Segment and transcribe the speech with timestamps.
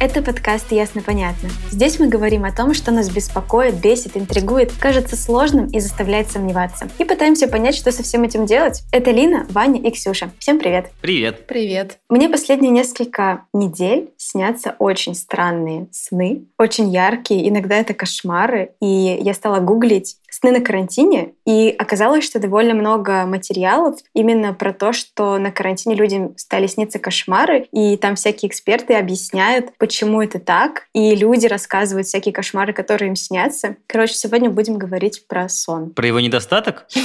[0.00, 1.48] Это подкаст «Ясно-понятно».
[1.70, 6.88] Здесь мы говорим о том, что нас беспокоит, бесит, интригует, кажется сложным и заставляет сомневаться.
[6.98, 8.82] И пытаемся понять, что со всем этим делать.
[8.92, 10.30] Это Лина, Ваня и Ксюша.
[10.40, 10.90] Всем привет!
[11.00, 11.46] Привет.
[11.46, 11.98] Привет.
[12.10, 18.72] Мне последние несколько недель снятся очень странные сны, очень яркие, иногда это кошмары.
[18.80, 24.72] И я стала гуглить сны на карантине, и оказалось, что довольно много материалов именно про
[24.72, 30.40] то, что на карантине людям стали сниться кошмары, и там всякие эксперты объясняют, почему это
[30.40, 33.76] так, и люди рассказывают всякие кошмары, которые им снятся.
[33.86, 35.90] Короче, сегодня будем говорить про сон.
[35.90, 36.86] Про его недостаток?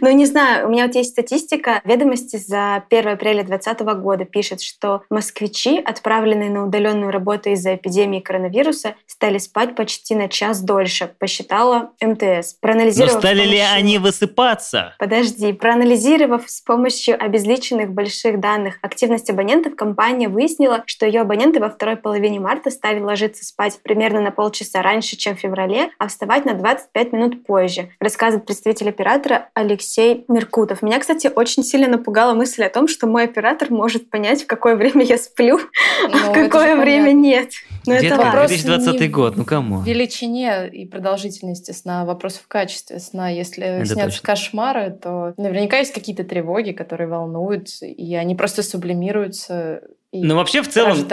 [0.00, 1.80] Ну, не знаю, у меня вот есть статистика.
[1.84, 8.20] Ведомости за 1 апреля 2020 года пишет, что москвичи, отправленные на удаленную работу из-за эпидемии
[8.20, 12.31] коронавируса, стали спать почти на час дольше, посчитала МТС.
[12.36, 14.94] Но Проанализировав стали с ли помощью- они высыпаться?
[14.98, 21.68] Подожди, проанализировав с помощью обезличенных больших данных активность абонентов, компания выяснила, что ее абоненты во
[21.70, 26.44] второй половине марта стали ложиться спать примерно на полчаса раньше, чем в феврале, а вставать
[26.44, 30.82] на 25 минут позже, рассказывает представитель оператора Алексей Меркутов.
[30.82, 34.76] Меня, кстати, очень сильно напугала мысль о том, что мой оператор может понять, в какое
[34.76, 37.20] время я сплю, а Ну, в это какое время понятно.
[37.20, 37.50] нет.
[37.84, 38.30] Ну, это Детка, ладно.
[38.32, 39.80] вопрос 2020 не год, ну В кому?
[39.82, 43.28] величине и продолжительности сна, вопрос в качестве сна.
[43.28, 44.26] Если Это снятся точно.
[44.26, 50.60] кошмары, то наверняка есть какие-то тревоги, которые волнуют, и они просто сублимируются и Ну вообще
[50.60, 51.08] в целом.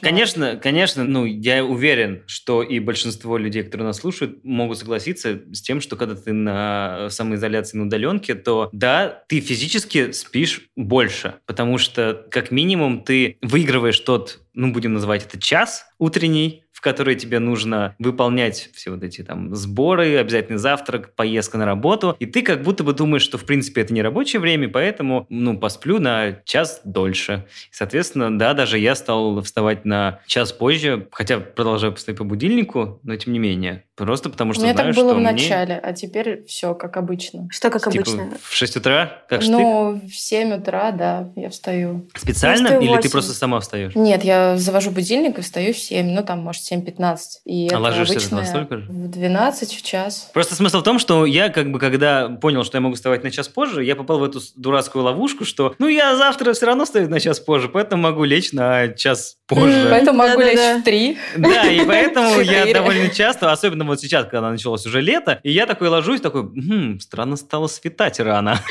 [0.00, 5.60] Конечно, конечно, ну, я уверен, что и большинство людей, которые нас слушают, могут согласиться с
[5.60, 11.76] тем, что когда ты на самоизоляции на удаленке, то да, ты физически спишь больше, потому
[11.78, 17.38] что как минимум ты выигрываешь тот, ну, будем называть это час утренний, в который тебе
[17.38, 22.62] нужно выполнять все вот эти там сборы, обязательный завтрак, поездка на работу, и ты как
[22.62, 26.82] будто бы думаешь, что в принципе это не рабочее время, поэтому, ну, посплю на час
[26.84, 27.46] дольше.
[27.70, 33.16] Соответственно, да, даже я стал вставать на час позже, хотя продолжаю постоять по будильнику, но
[33.16, 33.84] тем не менее.
[33.94, 36.74] Просто потому У что меня знаю, так было что в мне, начале, а теперь все
[36.74, 37.48] как обычно.
[37.50, 38.36] Что, как типа, обычно?
[38.38, 39.56] в 6 утра, как штык?
[39.56, 42.06] Ну, в 7 утра, да, я встаю.
[42.14, 42.64] Специально?
[42.66, 43.94] встаю в Или ты просто сама встаешь?
[43.94, 47.16] Нет, я завожу будильник и встаю в 7, ну там, может, 7.15.
[47.44, 48.86] И А ложишься обычно настолько же?
[48.88, 50.30] в 12 в час.
[50.32, 53.30] Просто смысл в том, что я как бы, когда понял, что я могу вставать на
[53.30, 57.08] час позже, я попал в эту дурацкую ловушку, что, ну, я завтра все равно встаю
[57.08, 59.86] на час позже, поэтому могу лечь на час позже.
[59.90, 61.18] Поэтому могу лечь в 3.
[61.36, 65.66] Да, и поэтому я довольно часто, особенно вот сейчас, когда началось уже лето, и я
[65.66, 68.60] такой ложусь, такой, «Хм, странно стало светать рано.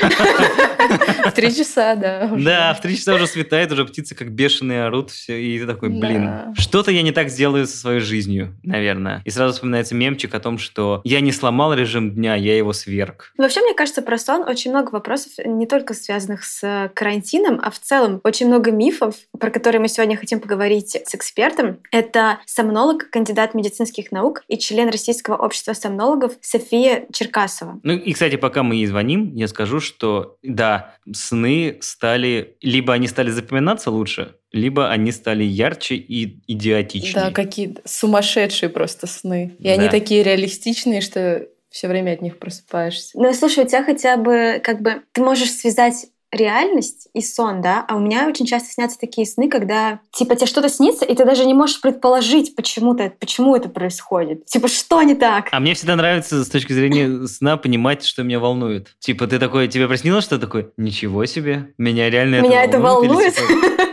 [1.26, 2.28] В 3 часа, да.
[2.32, 2.44] уже.
[2.44, 5.88] Да, в три часа уже светает, уже птицы как бешеные орут, все, и ты такой,
[5.88, 6.54] блин, Да.
[6.56, 9.22] что-то я не так сделаю со своей жизнью, наверное.
[9.24, 13.32] И сразу вспоминается мемчик о том, что я не сломал режим дня, я его сверг.
[13.38, 17.70] Вообще, мне кажется, про сон очень много вопросов, не только связанных с э, карантином, а
[17.70, 21.78] в целом очень много мифов, про которые мы сегодня хотим поговорить с экспертом.
[21.92, 27.78] Это сомнолог, кандидат медицинских наук и член Российского общества сомнологов София Черкасова.
[27.84, 33.06] Ну и, кстати, пока мы ей звоним, я скажу, что да, сны стали, либо они
[33.06, 37.14] стали запоминаться лучше, либо они стали ярче и идиотичнее.
[37.14, 39.56] Да, какие сумасшедшие просто сны.
[39.58, 39.90] И они Да.
[39.90, 43.10] такие реалистичные, что все время от них просыпаешься.
[43.14, 47.84] Ну, слушай, у тебя хотя бы, как бы, ты можешь связать реальность и сон, да?
[47.88, 51.24] А у меня очень часто снятся такие сны, когда, типа, тебе что-то снится, и ты
[51.24, 54.44] даже не можешь предположить, почему-то, почему это происходит.
[54.46, 55.48] Типа, что не так?
[55.52, 58.96] А мне всегда нравится с точки зрения сна понимать, что меня волнует.
[58.98, 60.70] Типа, ты такой, тебе приснилось что такое?
[60.76, 63.34] Ничего себе, меня реально Меня это Или, волнует?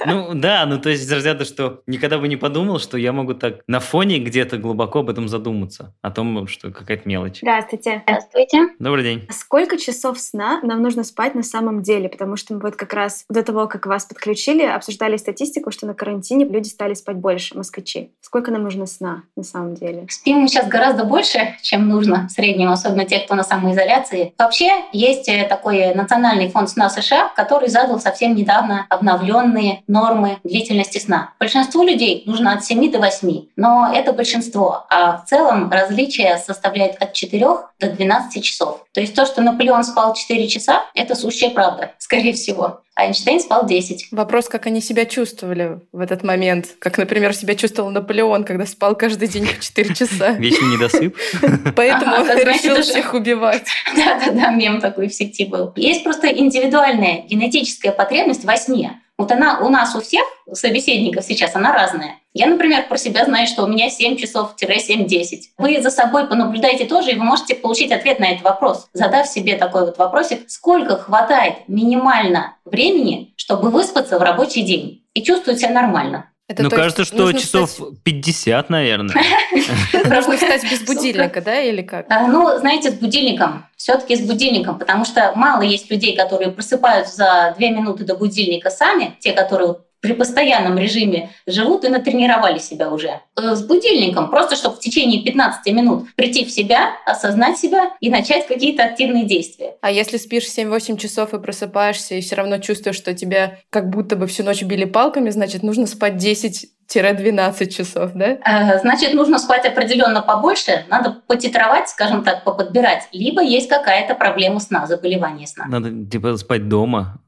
[0.06, 3.34] Ну да, ну то есть из разряда, что никогда бы не подумал, что я могу
[3.34, 5.94] так на фоне где-то глубоко об этом задуматься.
[6.02, 7.40] О том, что какая-то мелочь.
[7.42, 8.04] Здравствуйте.
[8.06, 8.68] Здравствуйте.
[8.80, 9.26] Добрый день.
[9.30, 12.10] А Сколько часов сна нам нужно спать на самом деле?
[12.10, 15.94] Потому что мы вот как раз до того, как вас подключили, обсуждали статистику, что на
[15.94, 18.12] карантине люди стали спать больше, москвичи.
[18.22, 20.06] Сколько нам нужно сна на самом деле?
[20.10, 24.34] Спим мы сейчас гораздо больше, чем нужно в среднем, особенно те, кто на самоизоляции.
[24.38, 30.98] Вообще есть э, такой национальный фонд сна США, который задал совсем недавно обновленные нормы длительности
[30.98, 31.34] сна.
[31.40, 34.86] Большинству людей нужно от 7 до 8, но это большинство.
[34.90, 37.46] А в целом различие составляет от 4
[37.80, 38.86] до 12 часов.
[38.92, 42.82] То есть то, что Наполеон спал 4 часа, это сущая правда, скорее всего.
[42.96, 44.10] А Эйнштейн спал 10.
[44.12, 46.76] Вопрос, как они себя чувствовали в этот момент.
[46.78, 50.32] Как, например, себя чувствовал Наполеон, когда спал каждый день по 4 часа.
[50.34, 51.16] Вечный недосып.
[51.76, 53.66] Поэтому знаете, решил всех убивать.
[53.96, 55.74] Да-да-да, мем такой в сети был.
[55.76, 59.00] Есть просто индивидуальная генетическая потребность во сне.
[59.18, 62.20] Вот она у нас у всех собеседников сейчас, она разная.
[62.34, 65.42] Я, например, про себя знаю, что у меня 7 часов-7-10.
[65.58, 69.56] Вы за собой понаблюдайте тоже, и вы можете получить ответ на этот вопрос, задав себе
[69.56, 75.70] такой вот вопросик, сколько хватает минимально времени, чтобы выспаться в рабочий день и чувствовать себя
[75.70, 76.32] нормально.
[76.54, 78.04] Это, ну, кажется, что часов стать...
[78.04, 79.16] 50, наверное.
[79.94, 82.06] Нужно встать без будильника, да, или как?
[82.10, 83.66] А, ну, знаете, с будильником.
[83.76, 88.70] Все-таки с будильником, потому что мало есть людей, которые просыпаются за две минуты до будильника
[88.70, 93.22] сами, те, которые при постоянном режиме живут и натренировали себя уже.
[93.38, 98.10] Э, с будильником, просто чтобы в течение 15 минут прийти в себя, осознать себя и
[98.10, 99.76] начать какие-то активные действия.
[99.80, 104.18] А если спишь 7-8 часов и просыпаешься, и все равно чувствуешь, что тебя как будто
[104.18, 106.68] бы всю ночь били палками, значит, нужно спать 10
[107.02, 108.38] 12 часов, да?
[108.46, 113.08] Э, значит, нужно спать определенно побольше, надо потитровать, скажем так, поподбирать.
[113.12, 115.66] Либо есть какая-то проблема сна, заболевание сна.
[115.68, 117.20] Надо, типа, спать дома,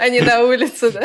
[0.00, 1.02] А не на улице, да?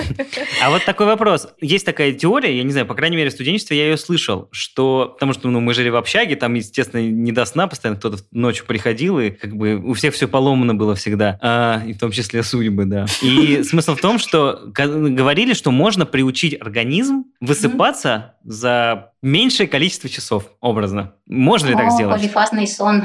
[0.64, 1.48] А вот такой вопрос.
[1.60, 5.10] Есть такая теория, я не знаю, по крайней мере, в студенчестве я ее слышал, что,
[5.14, 8.66] потому что ну, мы жили в общаге, там, естественно, не до сна, постоянно кто-то ночью
[8.66, 12.42] приходил, и как бы у всех все поломано было всегда, а, и в том числе
[12.44, 13.06] судьбы, да.
[13.22, 18.52] И смысл в том, что говорили, что можно приучить организм высыпаться mm-hmm.
[18.52, 21.14] за меньшее количество часов, образно.
[21.26, 22.20] Можно ли О, так сделать?
[22.20, 23.04] Полифазный сон.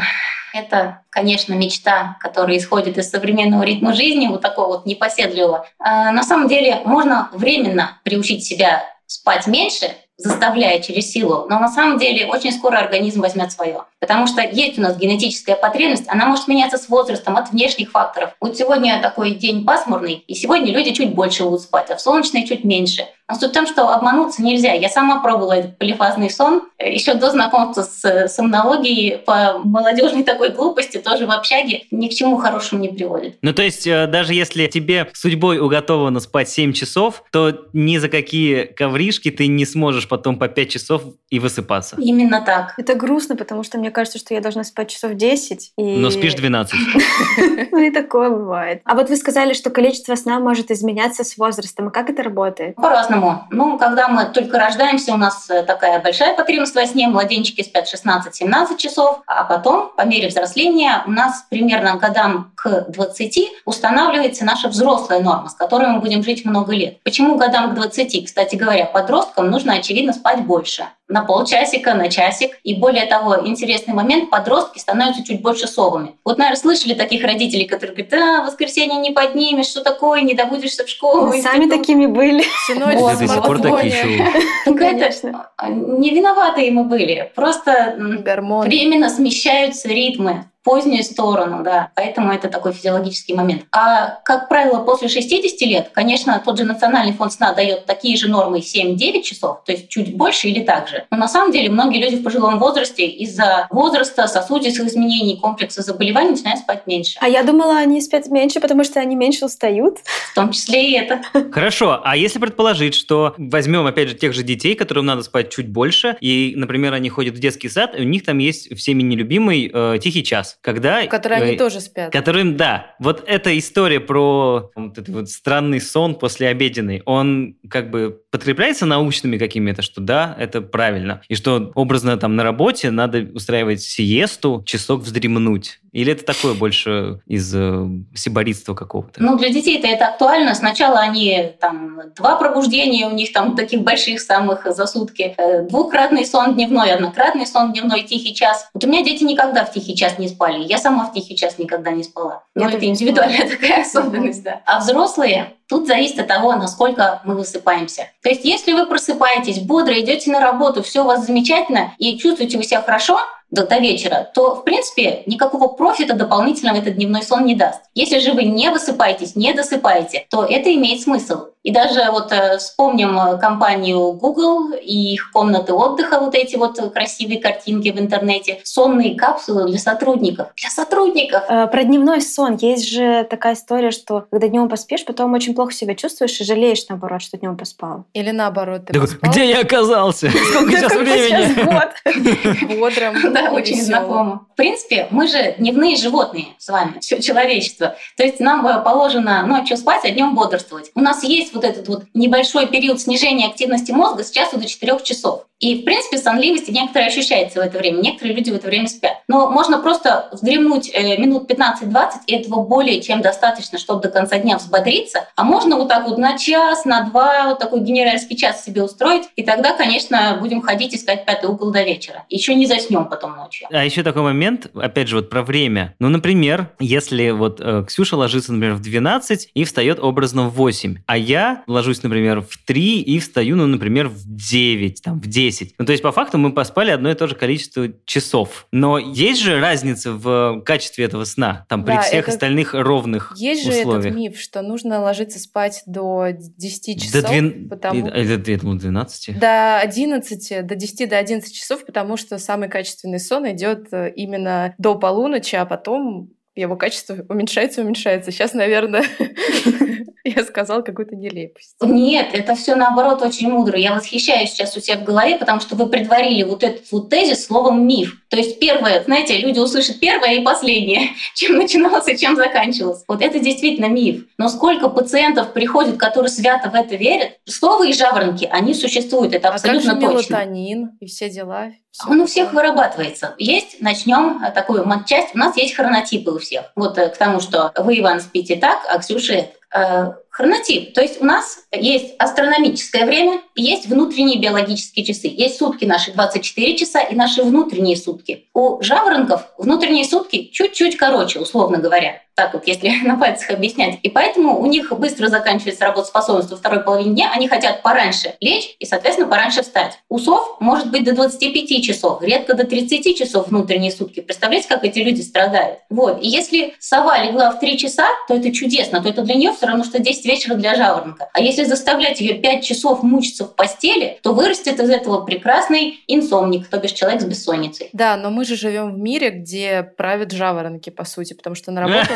[0.53, 5.67] Это, конечно, мечта, которая исходит из современного ритма жизни, вот такого вот непоседливого.
[5.79, 11.69] А, на самом деле можно временно приучить себя спать меньше, заставляя через силу, но на
[11.69, 13.85] самом деле очень скоро организм возьмет свое.
[13.99, 18.31] Потому что есть у нас генетическая потребность, она может меняться с возрастом от внешних факторов.
[18.41, 22.47] Вот сегодня такой день пасмурный, и сегодня люди чуть больше будут спать, а в солнечный
[22.47, 23.07] чуть меньше.
[23.31, 24.73] Но суть в том, что обмануться нельзя.
[24.73, 30.99] Я сама пробовала этот полифазный сон еще до знакомства с сомнологией по молодежной такой глупости,
[30.99, 33.39] тоже в общаге, ни к чему хорошему не приводит.
[33.43, 38.09] Ну, то есть, э, даже если тебе судьбой уготовано спать 7 часов, то ни за
[38.09, 41.97] какие ковришки ты не сможешь потом по 5 часов и высыпаться.
[41.99, 42.75] Именно так.
[42.77, 45.73] Это грустно, потому что мне кажется, что я должна спать часов 10.
[45.77, 45.83] И...
[45.83, 46.75] Но спишь 12.
[47.73, 48.83] Ну и такое бывает.
[48.85, 51.89] А вот вы сказали, что количество сна может изменяться с возрастом.
[51.89, 52.75] А как это работает?
[52.75, 53.20] По-разному.
[53.51, 57.09] Ну, когда мы только рождаемся, у нас э, такая большая потребность во сне.
[57.09, 59.21] Младенчики спят 16-17 часов.
[59.27, 65.49] А потом, по мере взросления, у нас примерно годам к 20 устанавливается наша взрослая норма,
[65.49, 67.03] с которой мы будем жить много лет.
[67.03, 68.27] Почему годам к 20?
[68.27, 72.59] Кстати говоря, подросткам нужно, очевидно, спать больше на полчасика, на часик.
[72.63, 76.15] И более того, интересный момент, подростки становятся чуть больше совами.
[76.25, 80.85] Вот, наверное, слышали таких родителей, которые говорят, да, воскресенье не поднимешь, что такое, не добудешься
[80.85, 81.27] в школу.
[81.27, 82.45] Мы сами такими были.
[82.69, 84.27] Вот, до сих пор такие
[84.65, 85.51] Конечно.
[85.69, 87.31] Не виноватые мы были.
[87.35, 91.91] Просто временно смещаются ритмы позднюю сторону, да.
[91.95, 93.65] Поэтому это такой физиологический момент.
[93.73, 98.29] А, как правило, после 60 лет, конечно, тот же Национальный фонд сна дает такие же
[98.29, 101.07] нормы 7-9 часов, то есть чуть больше или так же.
[101.11, 106.33] Но на самом деле многие люди в пожилом возрасте из-за возраста, сосудистых изменений, комплекса заболеваний
[106.33, 107.19] начинают спать меньше.
[107.21, 109.99] А я думала, они спят меньше, потому что они меньше устают.
[110.31, 111.23] В том числе и это.
[111.53, 115.69] Хорошо, а если предположить, что возьмем, опять же, тех же детей, которым надо спать чуть
[115.69, 119.71] больше, и, например, они ходят в детский сад, и у них там есть всеми нелюбимый
[119.73, 121.03] э, тихий час час, когда...
[121.03, 122.13] В которой они э, тоже спят.
[122.13, 122.95] Которым, да.
[122.99, 128.87] Вот эта история про вот этот вот странный сон после обеденный, он как бы подкрепляется
[128.87, 131.21] научными какими-то, что да, это правильно.
[131.29, 135.81] И что образно там на работе надо устраивать сиесту, часок вздремнуть.
[135.93, 139.21] Или это такое больше из э, сиборитства какого-то?
[139.21, 140.55] Ну, для детей-то это актуально.
[140.55, 145.35] Сначала они там два пробуждения, у них там таких больших самых за сутки.
[145.37, 148.69] Э, двухкратный сон дневной, однократный сон дневной, тихий час.
[148.73, 150.63] Вот у меня дети никогда в тихий час не спали.
[150.63, 152.45] Я сама в тихий час никогда не спала.
[152.55, 154.61] Но это индивидуальная такая особенность, да.
[154.67, 158.09] А взрослые, Тут зависит от того, насколько мы высыпаемся.
[158.25, 162.59] То есть, если вы просыпаетесь бодро, идете на работу, все у вас замечательно и чувствуете
[162.59, 167.45] вы себя хорошо, до, до вечера, то, в принципе, никакого профита дополнительного этот дневной сон
[167.45, 167.83] не даст.
[167.95, 171.47] Если же вы не высыпаетесь, не досыпаете, то это имеет смысл.
[171.63, 176.79] И даже вот э, вспомним э, компанию Google и их комнаты отдыха, вот эти вот
[176.93, 180.49] красивые картинки в интернете, сонные капсулы для сотрудников.
[180.57, 181.43] Для сотрудников!
[181.49, 182.57] Э, про дневной сон.
[182.57, 186.87] Есть же такая история, что когда днем поспишь, потом очень плохо себя чувствуешь и жалеешь,
[186.89, 188.05] наоборот, что днем поспал.
[188.15, 189.31] Или наоборот, ты поспал.
[189.31, 190.31] Где я оказался?
[190.53, 192.79] Сколько сейчас времени?
[192.81, 193.15] Бодрым.
[193.31, 194.47] Да, очень знакомо.
[194.53, 197.97] В принципе, мы же дневные животные с вами, все человечество.
[198.17, 200.91] То есть нам положено ночью спать, а днем бодрствовать.
[200.95, 205.01] У нас есть вот этот вот небольшой период снижения активности мозга с часу до 4
[205.05, 205.47] часов.
[205.61, 208.01] И, в принципе, сонливость некоторые ощущается в это время.
[208.01, 209.19] Некоторые люди в это время спят.
[209.29, 214.39] Но можно просто вздремнуть э, минут 15-20, и этого более чем достаточно, чтобы до конца
[214.39, 215.29] дня взбодриться.
[215.37, 219.25] А можно вот так вот на час, на два, вот такой генеральский час себе устроить.
[219.37, 222.25] И тогда, конечно, будем ходить искать пятый угол до вечера.
[222.31, 223.69] Еще не заснем потом ночью.
[223.71, 225.95] А еще такой момент, опять же, вот про время.
[225.99, 230.97] Ну, например, если вот э, Ксюша ложится, например, в 12 и встает образно в 8,
[231.07, 235.75] а я ложусь, например, в 3 и встаю, ну, например, в 9, там, в 10.
[235.79, 238.67] Ну, то есть, по факту, мы поспали одно и то же количество часов.
[238.73, 243.35] Но есть же разница в качестве этого сна, там, при Да, всех это- остальных ровных
[243.37, 244.07] Есть же условиях.
[244.07, 248.09] этот миф, что нужно ложиться спать до 10 До часов, двен- потому...
[248.09, 249.39] и- или, я думал, 12.
[249.39, 254.75] До 11, до 10, до 11 часов, потому что самый качественный сон идет э, именно
[254.79, 258.31] до полуночи, а потом его качество уменьшается, уменьшается.
[258.33, 259.05] Сейчас, наверное,
[260.25, 261.77] я сказал какую-то нелепость.
[261.81, 263.79] Нет, это все наоборот очень мудро.
[263.79, 267.47] Я восхищаюсь сейчас у себя в голове, потому что вы предварили вот этот вот тезис
[267.47, 268.17] словом миф.
[268.29, 273.05] То есть первое, знаете, люди услышат первое и последнее, чем начиналось и чем заканчивалось.
[273.09, 274.25] Вот это действительно миф.
[274.39, 279.49] Но сколько пациентов приходят, которые свято в это верят, слово и жаворонки, они существуют, это
[279.49, 280.33] А как же абсолютно точно.
[280.35, 281.73] мелатонин и все дела?
[281.91, 283.35] Всё Он у всех вырабатывается.
[283.39, 285.35] Есть, начнем э, такую матчасть.
[285.35, 286.71] У нас есть хронотипы у всех.
[286.77, 290.95] Вот э, к тому, что вы, Иван, спите так, а Ксюша Хронотип.
[290.95, 295.29] То есть у нас есть астрономическое время, есть внутренние биологические часы.
[295.29, 298.49] Есть сутки наши 24 часа и наши внутренние сутки.
[298.53, 302.23] У жаворонков внутренние сутки чуть-чуть короче, условно говоря.
[302.35, 303.99] Так вот, если на пальцах объяснять.
[304.03, 307.33] И поэтому у них быстро заканчивается работоспособность во второй половине дня.
[307.35, 309.99] Они хотят пораньше лечь и, соответственно, пораньше встать.
[310.09, 314.21] У сов может быть до 25 часов, редко до 30 часов внутренние сутки.
[314.21, 315.81] Представляете, как эти люди страдают?
[315.91, 316.23] Вот.
[316.23, 319.67] И если сова легла в 3 часа, то это чудесно, то это для нее все
[319.67, 321.29] равно, что 10 вечера для жаворонка.
[321.33, 326.69] А если заставлять ее 5 часов мучиться в постели, то вырастет из этого прекрасный инсомник,
[326.69, 327.91] то бишь человек с бессонницей.
[327.93, 331.81] Да, но мы же живем в мире, где правят жаворонки, по сути, потому что на
[331.81, 332.13] работу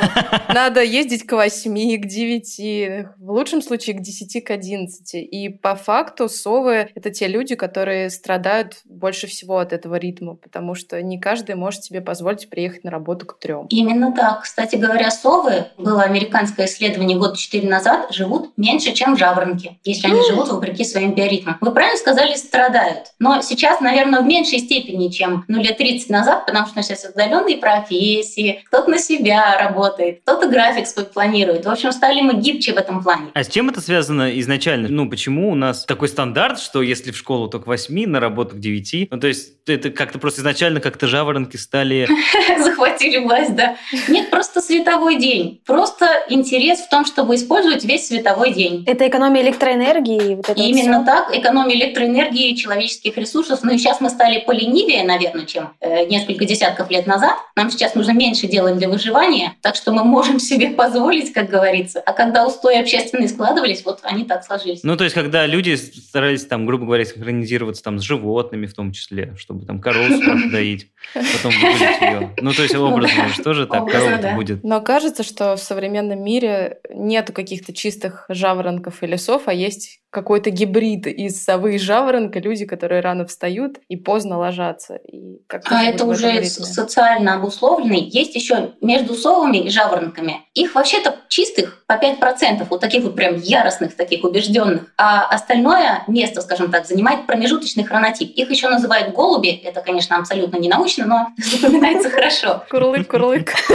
[0.52, 5.14] надо ездить к 8, к 9, в лучшем случае к 10, к 11.
[5.14, 10.74] И по факту совы— это те люди, которые страдают больше всего от этого ритма, потому
[10.74, 13.66] что не каждый может себе позволить приехать на работу к трем.
[13.70, 14.42] Именно так.
[14.42, 20.20] Кстати говоря, совы, было американское исследование год 4 назад, живут меньше, чем жаворонки, если они
[20.28, 21.58] живут вопреки своим биоритмам.
[21.60, 23.12] Вы правильно сказали, страдают.
[23.18, 27.56] Но сейчас, наверное, в меньшей степени, чем ну, лет 30 назад, потому что сейчас удаленные
[27.58, 31.64] профессии, кто-то на себя работает, кто-то график свой планирует.
[31.66, 33.28] В общем, стали мы гибче в этом плане.
[33.34, 34.88] А с чем это связано изначально?
[34.88, 38.56] Ну, почему у нас такой стандарт, что если в школу только к 8, на работу
[38.56, 39.08] к 9?
[39.10, 42.08] Ну, то есть это как-то просто изначально как-то жаворонки стали...
[42.58, 43.76] Захватили власть, да.
[44.08, 45.60] Нет, просто световой день.
[45.66, 48.84] Просто интерес в том, чтобы использовать весь световой день.
[48.86, 50.32] Это экономия электроэнергии.
[50.32, 51.06] и Вот это вот Именно всё.
[51.06, 53.60] так, экономия электроэнергии и человеческих ресурсов.
[53.62, 57.34] Ну и сейчас мы стали поленивее, наверное, чем э, несколько десятков лет назад.
[57.56, 62.00] Нам сейчас нужно меньше делать для выживания, так что мы можем себе позволить, как говорится.
[62.00, 64.82] А когда устои общественные складывались, вот они так сложились.
[64.82, 68.92] Ну, то есть, когда люди старались, там, грубо говоря, синхронизироваться там с животными в том
[68.92, 70.08] числе, чтобы там корову
[70.50, 72.34] доить, потом выгулить ее.
[72.40, 74.62] Ну, то есть, образно же тоже так, корова будет.
[74.64, 80.50] Но кажется, что в современном мире нету каких-то чистых жаворонков и лесов, а есть какой-то
[80.50, 84.94] гибрид из совы и жаворонка, люди, которые рано встают и поздно ложатся.
[84.94, 86.46] И как-то А это уже ритме.
[86.48, 88.00] социально обусловленный.
[88.00, 90.42] Есть еще между совами и жаворонками.
[90.54, 94.92] Их вообще-то чистых по 5%, вот таких вот прям яростных, таких убежденных.
[94.96, 98.30] А остальное место, скажем так, занимает промежуточный хронотип.
[98.36, 99.48] Их еще называют голуби.
[99.48, 102.62] Это, конечно, абсолютно не научно, но запоминается хорошо.
[102.70, 103.52] Курлык, курлык.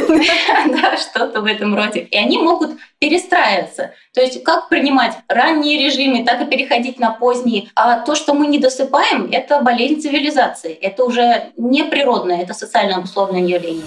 [0.69, 1.99] Да, что-то в этом роде.
[1.99, 3.91] И они могут перестраиваться.
[4.11, 7.69] То есть как принимать ранние режимы, так и переходить на поздние.
[7.75, 10.73] А то, что мы не досыпаем, это болезнь цивилизации.
[10.73, 13.85] Это уже не природное, это социально обусловленное явление.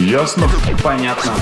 [0.00, 0.48] Ясно?
[0.82, 1.32] Понятно.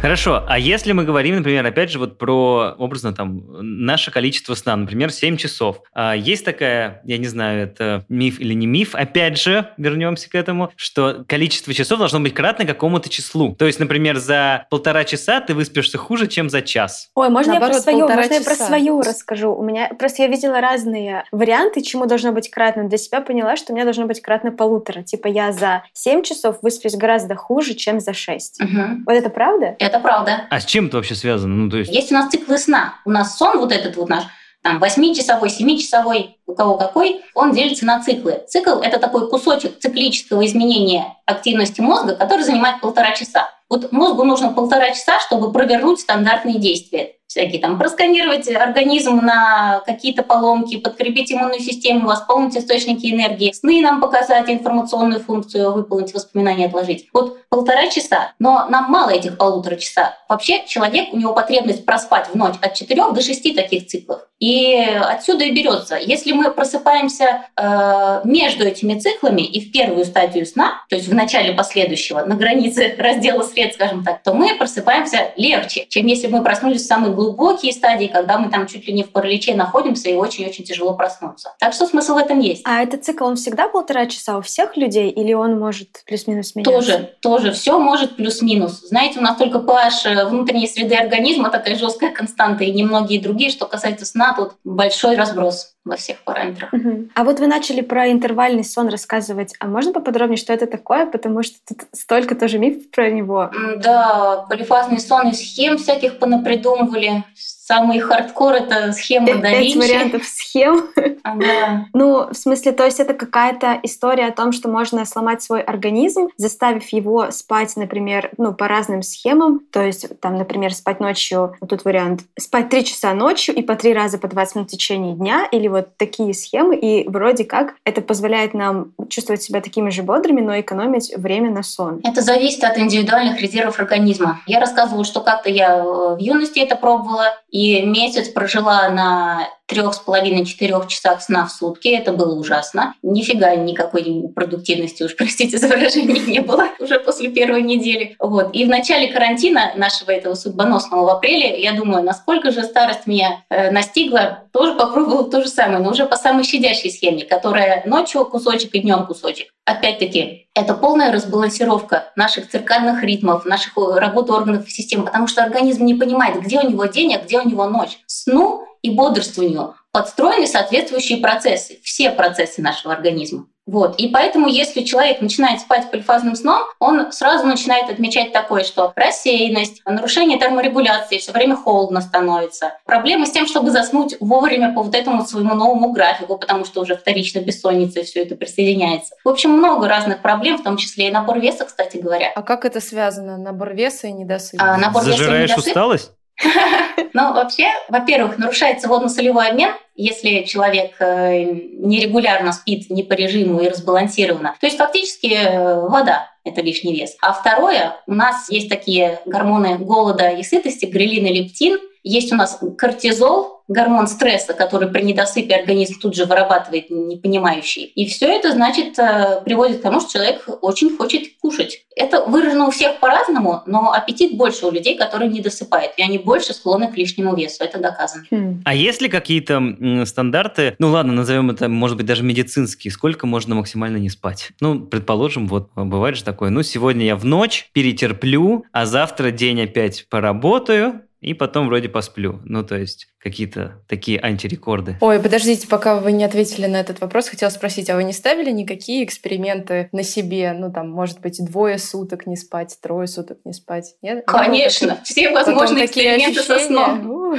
[0.00, 4.76] Хорошо, а если мы говорим, например, опять же, вот про, образно, там, наше количество сна,
[4.76, 5.82] например, 7 часов.
[5.92, 10.36] А есть такая, я не знаю, это миф или не миф, опять же, вернемся к
[10.36, 13.56] этому, что количество часов должно быть кратно какому-то числу.
[13.56, 17.10] То есть, например, за полтора часа ты выспишься хуже, чем за час.
[17.16, 18.66] Ой, можно я Наоборот, про свою, можно я про часа.
[18.66, 19.52] свою расскажу?
[19.52, 22.88] У меня просто я видела разные варианты, чему должно быть кратно.
[22.88, 25.02] Для себя поняла, что у меня должно быть кратно полутора.
[25.02, 28.60] Типа я за 7 часов высплюсь гораздо хуже, чем за 6.
[28.60, 29.02] Мгм.
[29.04, 29.76] Вот это правда?
[29.88, 30.46] Это правда.
[30.50, 31.54] А с чем это вообще связано?
[31.54, 31.90] Ну, то есть...
[31.90, 32.96] Есть у нас циклы сна.
[33.06, 34.24] У нас сон вот этот вот наш,
[34.62, 38.42] там 8-часовой, 7-часовой, у кого какой, он делится на циклы.
[38.46, 43.48] Цикл– это такой кусочек циклического изменения активности мозга, который занимает полтора часа.
[43.70, 50.22] Вот мозгу нужно полтора часа, чтобы провернуть стандартные действия всякие там, просканировать организм на какие-то
[50.22, 57.08] поломки, подкрепить иммунную систему, восполнить источники энергии, сны нам показать, информационную функцию выполнить, воспоминания отложить.
[57.12, 58.32] Вот полтора часа.
[58.38, 60.16] Но нам мало этих полутора часа.
[60.28, 64.22] Вообще человек, у него потребность проспать в ночь от 4 до 6 таких циклов.
[64.38, 65.96] И отсюда и берется.
[65.96, 71.14] Если мы просыпаемся э, между этими циклами и в первую стадию сна, то есть в
[71.14, 76.38] начале последующего, на границе раздела свет, скажем так, то мы просыпаемся легче, чем если бы
[76.38, 80.08] мы проснулись в самой глубокие стадии, когда мы там чуть ли не в параличе находимся
[80.08, 81.54] и очень-очень тяжело проснуться.
[81.58, 82.62] Так что смысл в этом есть.
[82.64, 86.72] А этот цикл, он всегда полтора часа у всех людей или он может плюс-минус меняться?
[86.72, 87.52] Тоже, тоже.
[87.52, 88.88] Все может плюс-минус.
[88.88, 93.50] Знаете, у нас только pH э, внутренней среды организма такая жесткая константа, и немногие другие,
[93.50, 96.72] что касается сна, тут большой разброс во всех параметрах.
[96.72, 97.08] Угу.
[97.14, 99.54] А вот вы начали про интервальный сон рассказывать.
[99.58, 101.06] А можно поподробнее, что это такое?
[101.06, 103.50] Потому что тут столько тоже мифов про него.
[103.76, 107.24] Да, полифазный сон и схем всяких понапридумывали.
[107.68, 110.88] Самый хардкор— это схема да Пять вариантов схем.
[111.24, 111.86] Ага.
[111.92, 116.28] Ну, в смысле, то есть это какая-то история о том, что можно сломать свой организм,
[116.38, 119.60] заставив его спать, например, ну, по разным схемам.
[119.70, 123.74] То есть, там, например, спать ночью, вот тут вариант, спать три часа ночью и по
[123.74, 127.74] три раза по 20 минут в течение дня, или вот такие схемы, и вроде как
[127.84, 132.00] это позволяет нам чувствовать себя такими же бодрыми, но экономить время на сон.
[132.04, 134.40] Это зависит от индивидуальных резервов организма.
[134.46, 139.94] Я рассказывала, что как-то я э, в юности это пробовала, и месяц прожила на трех
[139.94, 141.88] с половиной-четырех часах сна в сутки.
[141.88, 142.94] Это было ужасно.
[143.02, 148.16] Нифига никакой продуктивности уж, простите за выражение, не было уже после первой недели.
[148.18, 148.54] Вот.
[148.54, 153.44] И в начале карантина нашего этого судьбоносного в апреле, я думаю, насколько же старость меня
[153.50, 158.24] э, настигла, тоже попробовала то же самое, но уже по самой щадящей схеме, которая ночью
[158.24, 159.48] кусочек и днем кусочек.
[159.66, 165.84] Опять-таки, это полная разбалансировка наших циркадных ритмов, наших работы органов и систем, потому что организм
[165.84, 167.98] не понимает, где у него день, а где у него ночь.
[168.06, 173.46] Сну и бодрствованию подстроены соответствующие процессы, все процессы нашего организма.
[173.68, 173.96] Вот.
[174.00, 179.82] И поэтому, если человек начинает спать полифазным сном, он сразу начинает отмечать такое, что рассеянность,
[179.84, 182.72] нарушение терморегуляции, все время холодно становится.
[182.86, 186.96] Проблемы с тем, чтобы заснуть вовремя по вот этому своему новому графику, потому что уже
[186.96, 189.14] вторично бессонница и все это присоединяется.
[189.22, 192.32] В общем, много разных проблем, в том числе и набор веса, кстати говоря.
[192.34, 193.36] А как это связано?
[193.36, 194.58] Набор веса и недосып?
[194.62, 195.66] А, набор Зажираешь веса и недосып?
[195.66, 196.12] усталость?
[197.14, 203.68] Ну, вообще, во-первых, нарушается водно-солевой обмен, если человек э, нерегулярно спит не по режиму и
[203.68, 204.54] разбалансированно.
[204.60, 207.16] То есть фактически э, вода– это лишний вес.
[207.20, 211.78] А второе, у нас есть такие гормоны голода и сытости, грелин и лептин.
[212.08, 217.84] Есть у нас кортизол, гормон стресса, который при недосыпе организм тут же вырабатывает, не понимающий.
[217.84, 221.84] И все это, значит, э, приводит к тому, что человек очень хочет кушать.
[221.94, 226.16] Это выражено у всех по-разному, но аппетит больше у людей, которые не досыпают, и они
[226.16, 227.62] больше склонны к лишнему весу.
[227.62, 228.24] Это доказано.
[228.30, 228.62] Хм.
[228.64, 233.54] А есть ли какие-то стандарты, ну ладно, назовем это, может быть, даже медицинские, сколько можно
[233.54, 234.52] максимально не спать?
[234.60, 239.60] Ну, предположим, вот бывает же такое, ну, сегодня я в ночь перетерплю, а завтра день
[239.60, 242.40] опять поработаю, и потом вроде посплю.
[242.44, 244.96] Ну, то есть какие-то такие антирекорды.
[245.00, 248.50] Ой, подождите, пока вы не ответили на этот вопрос, хотела спросить, а вы не ставили
[248.50, 250.52] никакие эксперименты на себе?
[250.52, 253.94] Ну, там, может быть, двое суток не спать, трое суток не спать?
[254.02, 254.24] Нет?
[254.26, 257.28] Конечно, ну, все возможные эксперименты со сном.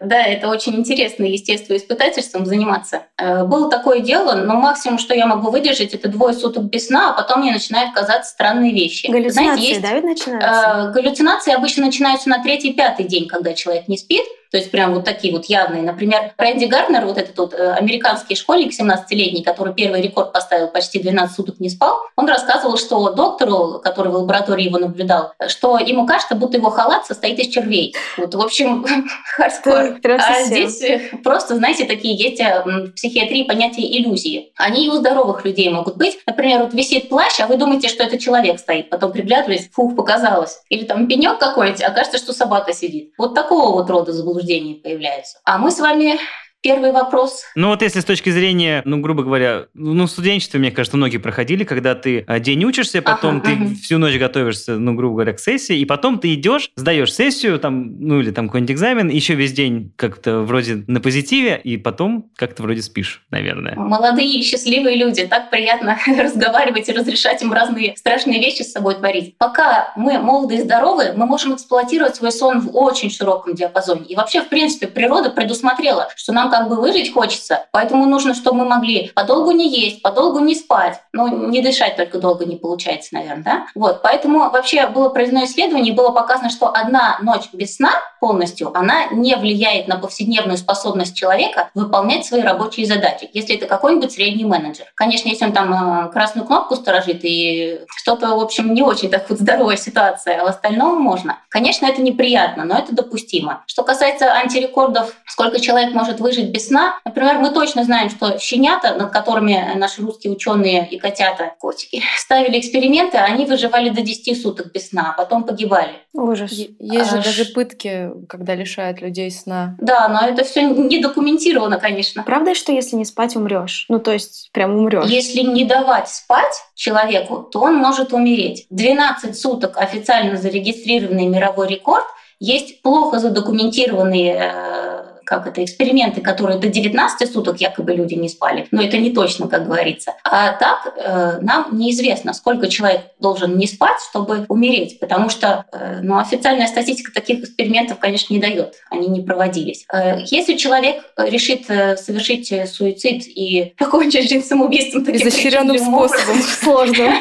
[0.00, 3.04] Да, это очень интересно естествоиспытательством заниматься.
[3.16, 7.10] Э, было такое дело, но максимум, что я могу выдержать, это двое суток без сна,
[7.10, 9.10] а потом мне начинают казаться странные вещи.
[9.10, 10.90] Галлюцинации, да, ведь начинаются?
[10.90, 14.24] Э, галлюцинации обычно начинаются на третий-пятый день, когда человек не спит.
[14.50, 15.82] То есть прям вот такие вот явные.
[15.82, 20.98] Например, Рэнди Гарднер, вот этот вот э, американский школьник 17-летний, который первый рекорд поставил, почти
[20.98, 26.06] 12 суток не спал, он рассказывал, что доктору, который в лаборатории его наблюдал, что ему
[26.06, 27.94] кажется, будто его халат состоит из червей.
[28.16, 28.86] Вот, в общем,
[29.36, 29.98] хардкор.
[30.04, 34.52] А здесь э, просто, знаете, такие есть э, в психиатрии понятия иллюзии.
[34.56, 36.18] Они и у здоровых людей могут быть.
[36.26, 38.90] Например, вот висит плащ, а вы думаете, что это человек стоит.
[38.90, 40.60] Потом приглядывались, фух, показалось.
[40.68, 43.12] Или там пенек какой-то, а кажется, что собака сидит.
[43.18, 45.40] Вот такого вот рода заблуждения заблуждений появляются.
[45.44, 46.18] А мы с вами
[46.66, 47.44] первый вопрос.
[47.54, 51.18] Ну вот если с точки зрения, ну, грубо говоря, ну, в студенчестве, мне кажется, многие
[51.18, 53.76] проходили, когда ты а, день учишься, потом Ага, ты мгм.
[53.76, 58.00] всю ночь готовишься, ну, грубо говоря, к сессии, и потом ты идешь, сдаешь сессию, там,
[58.00, 62.64] ну, или там какой-нибудь экзамен, еще весь день как-то вроде на позитиве, и потом как-то
[62.64, 63.76] вроде спишь, наверное.
[63.76, 68.96] Молодые и счастливые люди, так приятно разговаривать и разрешать им разные страшные вещи с собой
[68.96, 69.38] творить.
[69.38, 74.06] Пока мы молоды и здоровы, мы можем эксплуатировать свой сон в очень широком диапазоне.
[74.06, 78.58] И вообще, в принципе, природа предусмотрела, что нам как бы выжить хочется, поэтому нужно, чтобы
[78.58, 81.00] мы могли подолгу не есть, подолгу не спать.
[81.12, 83.66] Ну, не дышать только долго не получается, наверное, да?
[83.74, 89.06] Вот, поэтому вообще было проведено исследование, было показано, что одна ночь без сна полностью, она
[89.10, 94.86] не влияет на повседневную способность человека выполнять свои рабочие задачи, если это какой-нибудь средний менеджер.
[94.94, 99.28] Конечно, если он там э, красную кнопку сторожит и что-то, в общем, не очень так
[99.28, 101.38] вот здоровая ситуация, а в остальном можно.
[101.50, 103.62] Конечно, это неприятно, но это допустимо.
[103.66, 108.94] Что касается антирекордов, сколько человек может выжить без сна, например, мы точно знаем, что щенята,
[108.94, 114.72] над которыми наши русские ученые и котята, котики, ставили эксперименты, они выживали до 10 суток
[114.72, 115.92] без сна, а потом погибали.
[116.12, 116.52] Ужас.
[116.52, 117.24] Есть же Аж.
[117.24, 119.76] даже пытки, когда лишают людей сна.
[119.80, 122.22] Да, но это все не документировано, конечно.
[122.22, 123.86] Правда, что если не спать, умрешь?
[123.88, 125.08] Ну, то есть, прям умрешь.
[125.10, 128.66] Если не давать спать человеку, то он может умереть.
[128.70, 132.04] 12 суток официально зарегистрированный мировой рекорд.
[132.38, 134.95] Есть плохо задокументированные э,
[135.26, 138.66] как это, эксперименты, которые до 19 суток якобы люди не спали.
[138.70, 140.14] Но это не точно, как говорится.
[140.24, 144.98] А так э, нам неизвестно, сколько человек должен не спать, чтобы умереть.
[145.00, 148.74] Потому что э, ну, официальная статистика таких экспериментов, конечно, не дает.
[148.90, 149.84] Они не проводились.
[149.92, 156.40] Э, если человек решит э, совершить э, суицид и покончить жизнь самоубийством таким Изощренным способом.
[156.62, 157.12] Сложно.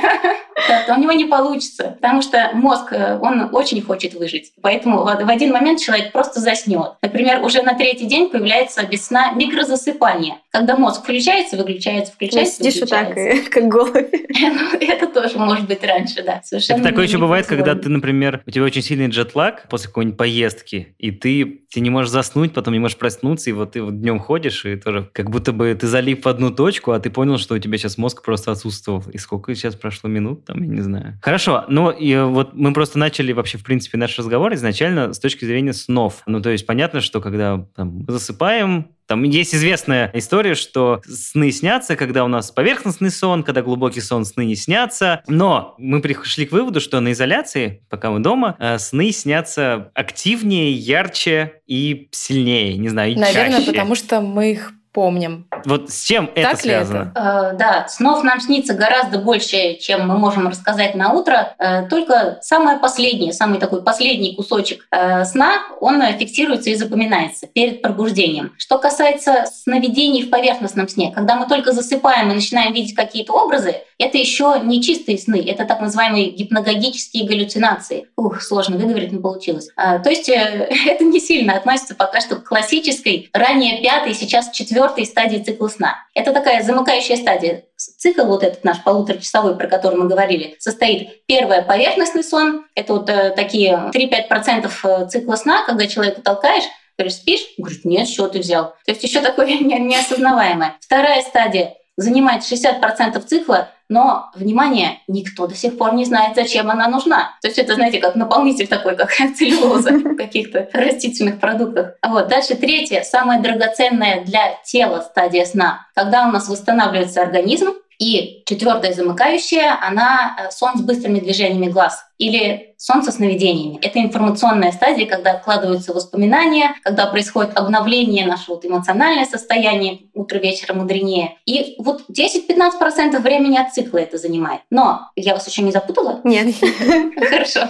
[0.87, 4.53] то у него не получится, потому что мозг, э, он очень хочет выжить.
[4.61, 6.93] Поэтому в один момент человек просто заснет.
[7.01, 10.35] Например, уже на третий день появляется без сна микрозасыпание.
[10.51, 13.47] Когда мозг включается, выключается, включается, есть сидишь вот так, выключается.
[13.47, 13.95] и, как голубь.
[14.37, 16.41] Ну, Это тоже может быть раньше, да.
[16.43, 20.17] Совершенно Это такое еще бывает, когда ты, например, у тебя очень сильный джетлаг после какой-нибудь
[20.17, 23.99] поездки, и ты, ты не можешь заснуть, потом не можешь проснуться, и вот ты вот
[24.01, 27.37] днем ходишь, и тоже как будто бы ты залип в одну точку, а ты понял,
[27.37, 29.03] что у тебя сейчас мозг просто отсутствовал.
[29.11, 31.17] И сколько сейчас прошло минут, там, я не знаю.
[31.21, 35.45] Хорошо, ну и вот мы просто начали вообще, в принципе, наш разговор изначально с точки
[35.45, 36.23] зрения снов.
[36.25, 41.51] Ну, то есть понятно, что когда там, мы засыпаем, там есть известная история, что сны
[41.51, 45.21] снятся, когда у нас поверхностный сон, когда глубокий сон, сны не снятся.
[45.27, 50.71] Но мы пришли к выводу, что на изоляции, пока мы дома, э, сны снятся активнее,
[50.71, 52.77] ярче и сильнее.
[52.77, 53.71] Не знаю, и Наверное, чаще.
[53.71, 55.45] потому что мы их помним.
[55.65, 57.11] Вот с чем это Так ли связано?
[57.13, 61.53] Э, Да, снов нам снится гораздо больше, чем мы можем рассказать на утро.
[61.59, 67.45] Э, Только самое последнее, самый такой последний кусочек э, сна, он э, фиксируется и запоминается
[67.47, 68.53] перед пробуждением.
[68.57, 73.75] Что касается сновидений в поверхностном сне, когда мы только засыпаем и начинаем видеть какие-то образы,
[73.97, 78.07] это еще не чистые сны, это так называемые гипногогические галлюцинации.
[78.15, 79.69] Ух, сложно выговорить, не получилось.
[79.75, 84.51] А, То есть э, это не сильно относится пока что к классической, ранее пятой, сейчас
[84.51, 85.95] четвертой стадии цикла сна.
[86.13, 87.63] Это такая замыкающая стадия.
[87.75, 92.65] Цикл вот этот наш полуторачасовой, про который мы говорили, состоит первое поверхностный сон.
[92.75, 96.65] Это вот э, такие 3-5% э, цикла сна, когда человека толкаешь,
[96.97, 97.45] говоришь, спишь?
[97.57, 98.75] Говорит, нет, что ты взял?
[98.85, 100.75] То есть еще такое не- неосознаваемое.
[100.81, 106.87] Вторая стадия занимает 60% цикла, но, внимание, никто до сих пор не знает, зачем она
[106.87, 107.35] нужна.
[107.41, 111.95] То есть это, знаете, как наполнитель такой, как целлюлоза в каких-то растительных продуктах.
[112.01, 117.73] А вот дальше третья, самая драгоценная для тела стадия сна, когда у нас восстанавливается организм,
[117.99, 123.79] и четвертая замыкающая, она э, сон с быстрыми движениями глаз или сон со сновидениями.
[123.81, 130.73] Это информационная стадия, когда откладываются воспоминания, когда происходит обновление нашего вот эмоциональное состояние, утро вечера
[130.73, 131.37] мудренее.
[131.45, 134.61] И вот 10-15% времени от цикла это занимает.
[134.69, 136.21] Но я вас еще не запутала?
[136.23, 136.55] Нет.
[137.29, 137.69] Хорошо.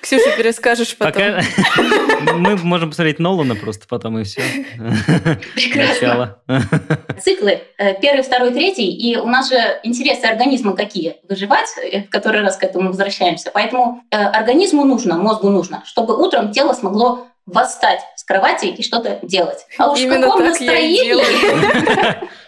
[0.00, 1.22] Ксюша, перескажешь потом.
[1.22, 1.42] Пока
[2.34, 4.42] мы можем посмотреть Нолана просто потом и все.
[5.54, 6.38] Прекрасно.
[6.46, 6.92] Начало.
[7.20, 11.16] Циклы э, первый, второй, третий, и у нас же интересы организма какие?
[11.28, 13.50] Выживать, э, в который раз к этому возвращаемся.
[13.52, 19.18] Поэтому э, организму нужно, мозгу нужно, чтобы утром тело смогло восстать с кровати и что-то
[19.22, 19.66] делать.
[19.78, 22.28] А уж в Именно каком так я и настроении,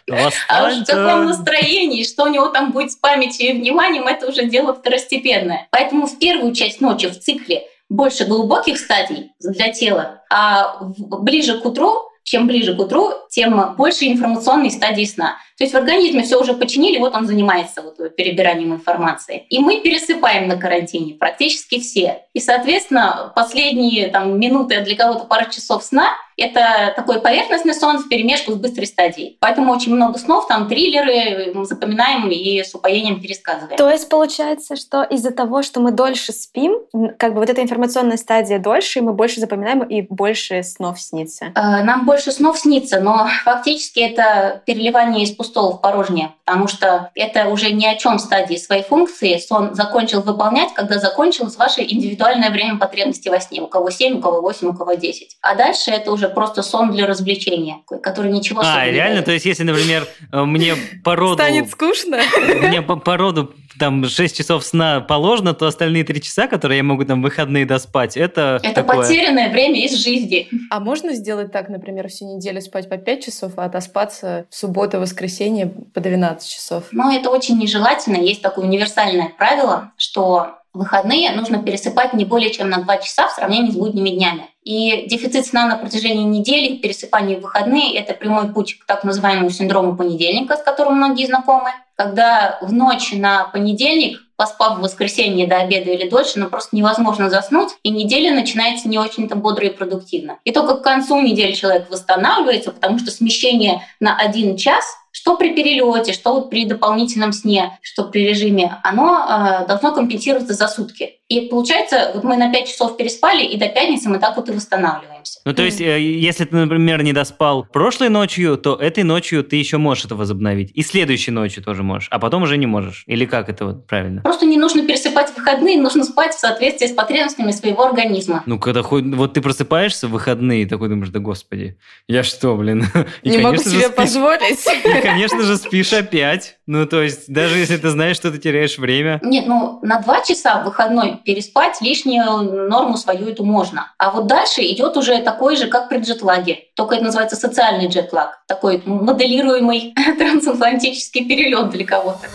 [0.48, 4.28] а уж в каком настроении, что у него там будет с памятью и вниманием, это
[4.28, 5.68] уже дело второстепенное.
[5.70, 11.64] Поэтому в первую часть ночи в цикле больше глубоких стадий для тела, а ближе к
[11.64, 15.36] утру чем ближе к утру, тем больше информационной стадии сна.
[15.58, 19.46] То есть в организме все уже починили, вот он занимается вот перебиранием информации.
[19.48, 22.24] И мы пересыпаем на карантине практически все.
[22.34, 28.08] И, соответственно, последние там, минуты, для кого-то пара часов сна это такой поверхностный сон в
[28.08, 29.38] перемешку с быстрой стадией.
[29.40, 33.76] Поэтому очень много снов, там триллеры мы запоминаем и с упоением пересказываем.
[33.76, 36.80] То есть получается, что из-за того, что мы дольше спим,
[37.18, 41.46] как бы вот эта информационная стадия дольше, и мы больше запоминаем, и больше снов снится?
[41.54, 47.10] Э, нам больше снов снится, но фактически это переливание из пустого в порожнее, потому что
[47.14, 49.38] это уже ни о чем стадии своей функции.
[49.38, 53.60] Сон закончил выполнять, когда закончилось ваше индивидуальное время потребности во сне.
[53.60, 55.36] У кого 7, у кого 8, у кого 10.
[55.42, 59.22] А дальше это уже просто сон для развлечения, который ничего А, реально?
[59.22, 61.34] То есть, если, например, э, мне по роду...
[61.34, 62.20] Станет скучно?
[62.62, 66.82] Мне по, по роду там 6 часов сна положено, то остальные 3 часа, которые я
[66.82, 69.02] могу там выходные доспать, это Это такое...
[69.02, 70.48] потерянное время из жизни.
[70.70, 74.98] А можно сделать так, например, всю неделю спать по 5 часов, а отоспаться в субботу,
[74.98, 76.84] воскресенье по 12 часов?
[76.92, 78.16] Ну, это очень нежелательно.
[78.16, 83.32] Есть такое универсальное правило, что выходные нужно пересыпать не более чем на 2 часа в
[83.32, 84.48] сравнении с будними днями.
[84.62, 89.50] И дефицит сна на протяжении недели, пересыпание в выходные– это прямой путь к так называемому
[89.50, 95.56] синдрому понедельника, с которым многие знакомы, когда в ночь на понедельник, поспав в воскресенье до
[95.58, 100.38] обеда или дольше, ну просто невозможно заснуть, и неделя начинается не очень-то бодро и продуктивно.
[100.44, 104.84] И только к концу недели человек восстанавливается, потому что смещение на один час
[105.16, 110.52] что при перелете, что вот при дополнительном сне, что при режиме, оно э, должно компенсироваться
[110.52, 111.14] за сутки.
[111.30, 114.52] И получается, вот мы на 5 часов переспали, и до пятницы мы так вот и
[114.52, 115.40] восстанавливаемся.
[115.46, 119.56] Ну, то есть, э, если ты, например, не доспал прошлой ночью, то этой ночью ты
[119.56, 120.70] еще можешь это возобновить.
[120.74, 123.02] И следующей ночью тоже можешь, а потом уже не можешь.
[123.06, 124.20] Или как это вот правильно?
[124.20, 124.82] Просто не нужно
[125.16, 128.42] пересыпать в выходные, нужно спать в соответствии с потребностями своего организма.
[128.46, 132.54] Ну, когда хоть, вот ты просыпаешься в выходные, и такой думаешь, да господи, я что,
[132.56, 132.86] блин?
[133.22, 134.66] И, не могу себе позволить.
[134.84, 136.58] И, конечно же, спишь опять.
[136.66, 139.20] Ну, то есть, даже если ты знаешь, что ты теряешь время.
[139.22, 143.92] Нет, ну, на два часа в выходной переспать лишнюю норму свою эту можно.
[143.98, 146.64] А вот дальше идет уже такой же, как при джетлаге.
[146.74, 148.40] Только это называется социальный джетлаг.
[148.46, 152.26] Такой моделируемый трансатлантический перелет для кого-то.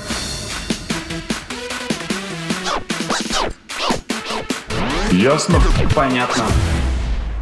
[5.12, 5.60] Ясно?
[5.94, 6.46] Понятно.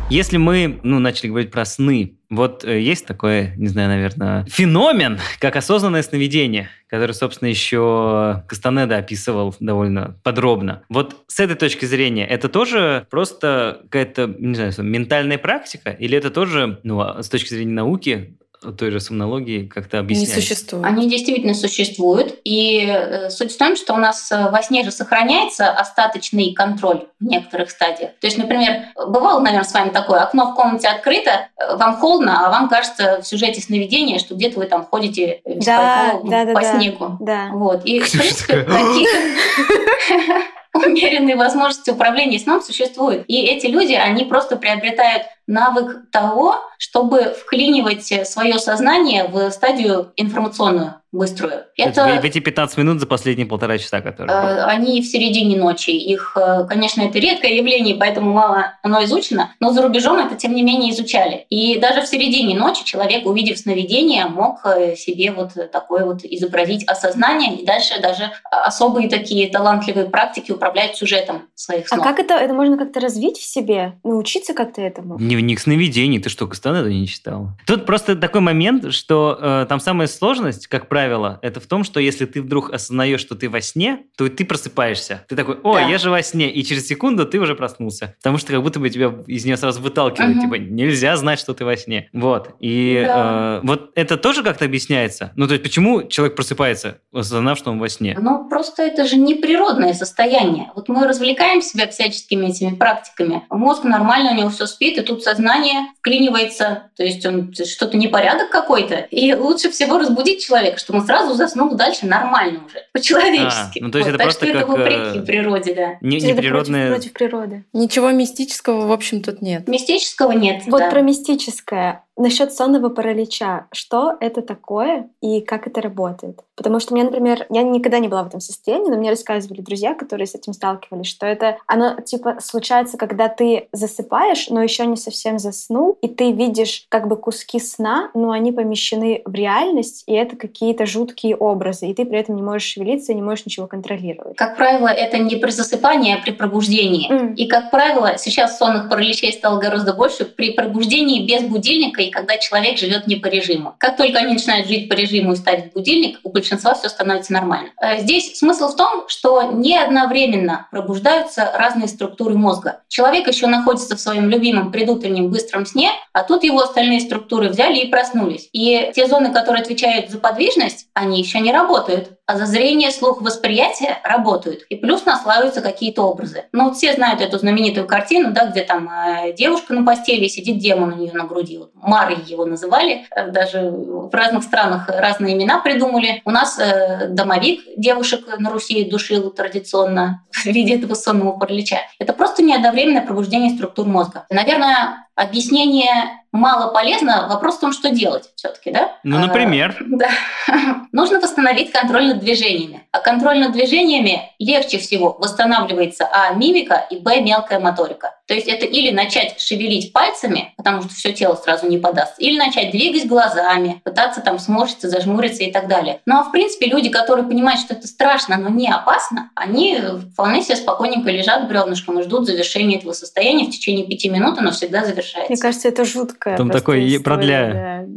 [0.09, 5.19] Если мы, ну, начали говорить про сны, вот э, есть такое, не знаю, наверное, феномен,
[5.39, 10.81] как осознанное сновидение, который, собственно, еще Кастанеда описывал довольно подробно.
[10.89, 16.31] Вот с этой точки зрения, это тоже просто какая-то, не знаю, ментальная практика, или это
[16.31, 18.35] тоже, ну, а с точки зрения науки,
[18.77, 20.35] той же сомнологии как-то объяснять?
[20.35, 20.85] Не существует.
[20.85, 22.39] Они действительно существуют.
[22.43, 27.05] И э, суть в том, что у нас э, во сне же сохраняется остаточный контроль
[27.19, 28.11] в некоторых стадиях.
[28.19, 32.45] То есть, например, бывало, наверное, с вами такое, окно в комнате открыто, э, вам холодно,
[32.45, 36.61] а вам кажется в сюжете сновидения, что где-то вы там ходите да, да, да, по
[36.61, 37.17] да, снегу.
[37.21, 37.49] Да.
[37.53, 37.85] Вот.
[37.85, 39.07] И, в принципе, такие
[40.73, 43.25] умеренные возможности управления сном существуют.
[43.27, 50.98] И эти люди, они просто приобретают навык того, чтобы вклинивать свое сознание в стадию информационную
[51.11, 51.63] быструю.
[51.75, 54.31] Это, это в эти 15 минут за последние полтора часа, которые...
[54.31, 55.89] Э, они в середине ночи.
[55.89, 60.53] Их, э, конечно, это редкое явление, поэтому мало оно изучено, но за рубежом это, тем
[60.53, 61.45] не менее, изучали.
[61.49, 66.87] И даже в середине ночи человек, увидев сновидение, мог э, себе вот такое вот изобразить
[66.87, 72.05] осознание, и дальше даже особые такие талантливые практики управляют сюжетом своих а снов.
[72.05, 73.93] А как это, это можно как-то развить в себе?
[74.03, 75.17] Научиться как-то этому?
[75.17, 76.19] Дневник сновидений.
[76.19, 77.49] Ты что, Кастанеда не читал?
[77.65, 81.85] Тут просто такой момент, что э, там самая сложность, как правило, правило, это в том,
[81.85, 85.23] что если ты вдруг осознаешь, что ты во сне, то ты просыпаешься.
[85.29, 85.87] Ты такой, о, да.
[85.87, 88.15] я же во сне, и через секунду ты уже проснулся.
[88.17, 90.43] Потому что как будто бы тебя из нее сразу выталкивают, угу.
[90.43, 92.09] типа, нельзя знать, что ты во сне.
[92.11, 92.49] Вот.
[92.59, 93.61] И да.
[93.63, 95.31] э, вот это тоже как-то объясняется?
[95.37, 98.17] Ну, то есть, почему человек просыпается, осознав, что он во сне?
[98.19, 100.69] Ну, просто это же неприродное состояние.
[100.75, 103.43] Вот мы развлекаем себя всяческими этими практиками.
[103.49, 108.49] Мозг нормально, у него все спит, и тут сознание вклинивается, то есть он что-то непорядок
[108.49, 108.95] какой-то.
[108.95, 113.79] И лучше всего разбудить человека, чтобы он сразу заснул дальше нормально уже, по-человечески.
[113.79, 114.63] А, ну, то есть вот, это так просто что как...
[114.63, 115.97] это вопреки природе, да.
[116.01, 116.87] Не, не природное...
[116.89, 117.65] против, против природы.
[117.73, 119.67] Ничего мистического, в общем, тут нет.
[119.67, 120.89] Мистического нет, Вот да.
[120.89, 122.03] про мистическое.
[122.19, 123.67] Насчет сонного паралича.
[123.71, 126.41] Что это такое и как это работает?
[126.57, 129.93] Потому что мне, например, я никогда не была в этом состоянии, но мне рассказывали друзья,
[129.93, 134.97] которые с этим сталкивались, что это оно типа случается, когда ты засыпаешь, но еще не
[134.97, 140.11] совсем заснул, и ты видишь как бы куски сна, но они помещены в реальность, и
[140.11, 143.67] это какие-то жуткие образы, и ты при этом не можешь шевелиться и не можешь ничего
[143.67, 144.35] контролировать.
[144.35, 147.09] Как правило, это не при засыпании, а при пробуждении.
[147.09, 147.35] Mm.
[147.35, 150.25] И, как правило, сейчас сонных параличей стало гораздо больше.
[150.25, 153.75] При пробуждении без будильника когда человек живет не по режиму.
[153.79, 157.69] Как только они начинают жить по режиму и ставить будильник, у большинства все становится нормально.
[157.81, 162.81] Э, здесь смысл в том, что не одновременно пробуждаются разные структуры мозга.
[162.87, 167.79] Человек еще находится в своем любимом предутреннем быстром сне, а тут его остальные структуры взяли
[167.79, 168.49] и проснулись.
[168.53, 173.23] И те зоны, которые отвечают за подвижность, они еще не работают а за зрение, слух,
[173.23, 174.61] восприятие работают.
[174.69, 176.43] И плюс наслаиваются какие-то образы.
[176.51, 180.59] Ну, вот все знают эту знаменитую картину, да, где там э, девушка на постели, сидит
[180.59, 181.57] демон у нее на груди.
[181.57, 183.05] Вот Марой его называли.
[183.15, 186.21] Э, даже в разных странах разные имена придумали.
[186.25, 191.79] У нас э, домовик девушек на Руси душил традиционно в виде этого сонного паралича.
[191.99, 194.25] Это просто неодновременное пробуждение структур мозга.
[194.29, 197.27] Наверное, объяснение мало полезно.
[197.27, 198.93] Вопрос в том, что делать все-таки, да?
[199.03, 199.75] Ну, например.
[199.79, 200.09] А, да.
[200.91, 202.83] Нужно восстановить контроль над движениями.
[202.91, 208.15] А контроль над движениями легче всего восстанавливается а мимика и б мелкая моторика.
[208.27, 212.37] То есть это или начать шевелить пальцами, потому что все тело сразу не подаст, или
[212.37, 215.99] начать двигать глазами, пытаться там сморщиться, зажмуриться и так далее.
[216.05, 219.79] Ну а в принципе люди, которые понимают, что это страшно, но не опасно, они
[220.13, 224.51] вполне себе спокойненько лежат бревнышком и ждут завершения этого состояния в течение пяти минут, оно
[224.51, 225.08] всегда завершается.
[225.27, 226.37] Мне кажется, это жуткое.
[226.37, 227.87] Там такой продляю.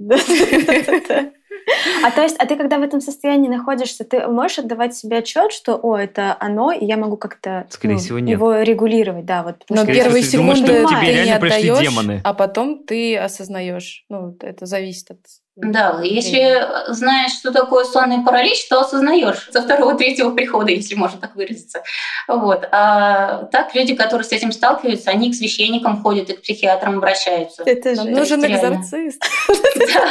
[2.05, 5.53] А то есть, а ты когда в этом состоянии находишься, ты можешь отдавать себе отчет,
[5.53, 8.31] что, о, это оно, и я могу как-то Скорее ну, всего, нет.
[8.31, 9.65] его регулировать, да, вот.
[9.69, 12.21] Но первые секунды думаешь, что тебе ты не пришли отдаешь, демоны.
[12.25, 14.05] а потом ты осознаешь.
[14.09, 15.21] Ну, это зависит от
[15.55, 21.37] да, если знаешь, что такое сонный паралич, то осознаешь со второго-третьего прихода, если можно так
[21.37, 21.83] выразиться.
[22.27, 22.67] Вот.
[22.73, 27.65] А так люди, которые с этим сталкиваются, они к священникам ходят и к психиатрам обращаются.
[27.67, 29.23] Это же нужен экзорцист.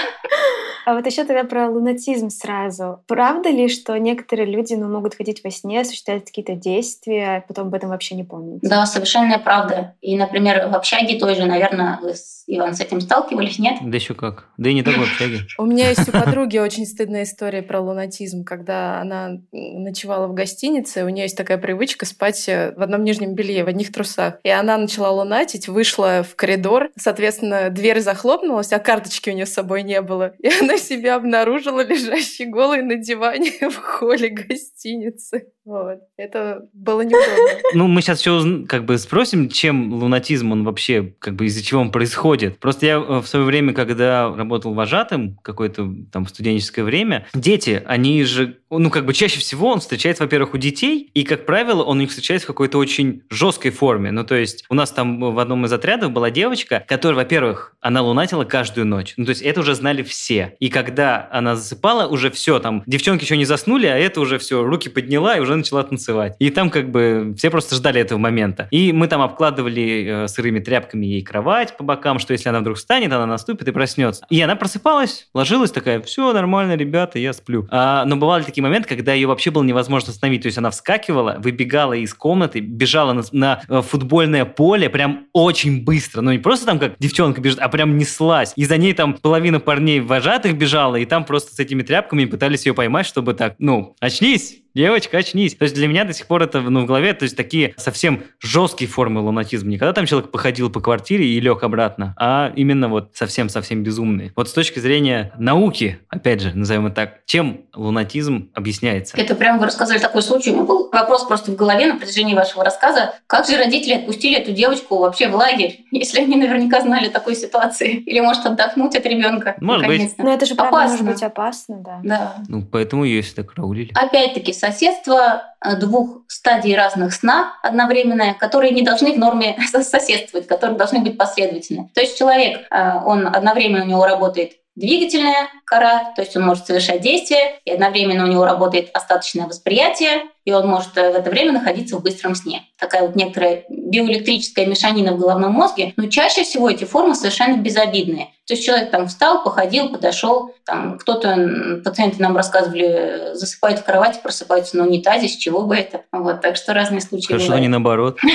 [0.86, 3.04] А вот еще тогда про лунатизм сразу.
[3.08, 7.68] Правда ли, что некоторые люди ну, могут ходить во сне, осуществлять какие-то действия, а потом
[7.68, 8.62] об этом вообще не помнить?
[8.62, 9.96] Да, совершенная правда.
[10.02, 12.14] И, например, в общаге той же, наверное, вы,
[12.48, 13.78] Иван, с этим сталкивались, нет?
[13.82, 14.46] Да еще как.
[14.58, 15.31] Да и не только в общаге.
[15.58, 21.04] У меня есть у подруги очень стыдная история про лунатизм, когда она ночевала в гостинице,
[21.06, 24.40] у нее есть такая привычка спать э, в одном нижнем белье, в одних трусах.
[24.44, 29.54] И она начала лунатить, вышла в коридор, соответственно, дверь захлопнулась, а карточки у нее с
[29.54, 30.34] собой не было.
[30.40, 35.48] И она себя обнаружила лежащей голой на диване в холле гостиницы.
[35.64, 36.00] Вот.
[36.18, 37.62] Это было неудобно.
[37.74, 41.82] Ну, мы сейчас еще как бы спросим, чем лунатизм, он вообще, как бы из-за чего
[41.82, 42.58] он происходит.
[42.60, 48.24] Просто я э, в свое время, когда работал вожатым, какое-то там студенческое время, дети, они
[48.24, 52.02] же, ну, как бы чаще всего он встречается, во-первых, у детей, и, как правило, он
[52.02, 54.12] их встречается в какой-то очень жесткой форме.
[54.12, 58.02] Ну, то есть у нас там в одном из отрядов была девочка, которая, во-первых, она
[58.02, 59.14] лунатила каждую ночь.
[59.18, 60.56] Ну, то есть это уже знали все.
[60.60, 64.64] И когда она засыпала, уже все, там, девчонки еще не заснули, а это уже все,
[64.64, 66.36] руки подняла и уже начала танцевать.
[66.40, 68.68] И там как бы все просто ждали этого момента.
[68.72, 72.78] И мы там обкладывали э, сырыми тряпками ей кровать по бокам, что если она вдруг
[72.78, 74.26] встанет, она наступит и проснется.
[74.30, 77.68] И она просыпалась, ложилась такая, все нормально, ребята, я сплю.
[77.72, 80.44] А, но бывали такие моменты, когда ее вообще было невозможно остановить.
[80.44, 85.84] То есть она вскакивала, выбегала из комнаты, бежала на, на э, футбольное поле прям очень
[85.84, 86.22] быстро.
[86.22, 88.54] Ну не просто там как девчонка бежит, а прям неслась.
[88.56, 92.66] И за ней там половина парней вожатых бежала, и там просто с этими тряпками пытались
[92.66, 95.56] ее поймать, чтобы так, ну, очнись, девочка, очнись.
[95.56, 98.24] То есть для меня до сих пор это ну, в голове, то есть такие совсем
[98.40, 99.70] жесткие формы лунатизма.
[99.70, 104.32] Не когда там человек походил по квартире и лег обратно, а именно вот совсем-совсем безумные.
[104.36, 109.18] Вот с точки зрения науки, опять же, назовем это так, чем лунатизм объясняется?
[109.18, 110.52] Это прям вы рассказали такой случай.
[110.52, 113.16] У меня был вопрос просто в голове на протяжении вашего рассказа.
[113.28, 117.98] Как же родители отпустили эту девочку вообще в лагерь, если они наверняка знали такой ситуации?
[117.98, 119.56] Или может отдохнуть от ребенка?
[119.60, 120.18] Может быть.
[120.18, 120.98] Но это же правда опасно.
[120.98, 122.00] может быть опасно, да.
[122.04, 122.36] Да.
[122.48, 123.92] Ну, поэтому ее всегда караулили.
[123.94, 130.78] Опять-таки, соседство э, двух стадий разных сна одновременное, которые не должны в норме соседствовать, которые
[130.78, 131.90] должны быть последовательны.
[131.96, 136.66] То есть человек, э, он одновременно у него работает двигательная кора, то есть он может
[136.66, 141.30] совершать действия, и одновременно у него работает остаточное восприятие, и он может э, в это
[141.30, 142.64] время находиться в быстром сне.
[142.80, 148.28] Такая вот некоторая биоэлектрическая мешанина в головном мозге, но чаще всего эти формы совершенно безобидные.
[148.48, 154.20] То есть человек там встал, походил, подошел, там кто-то, пациенты нам рассказывали, засыпает в кровати,
[154.22, 156.02] просыпается на унитазе, с чего бы это.
[156.12, 158.20] Вот, так что разные случаи Хорошо, не наоборот.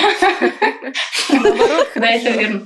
[1.28, 2.62] Наоборот, да, это верно.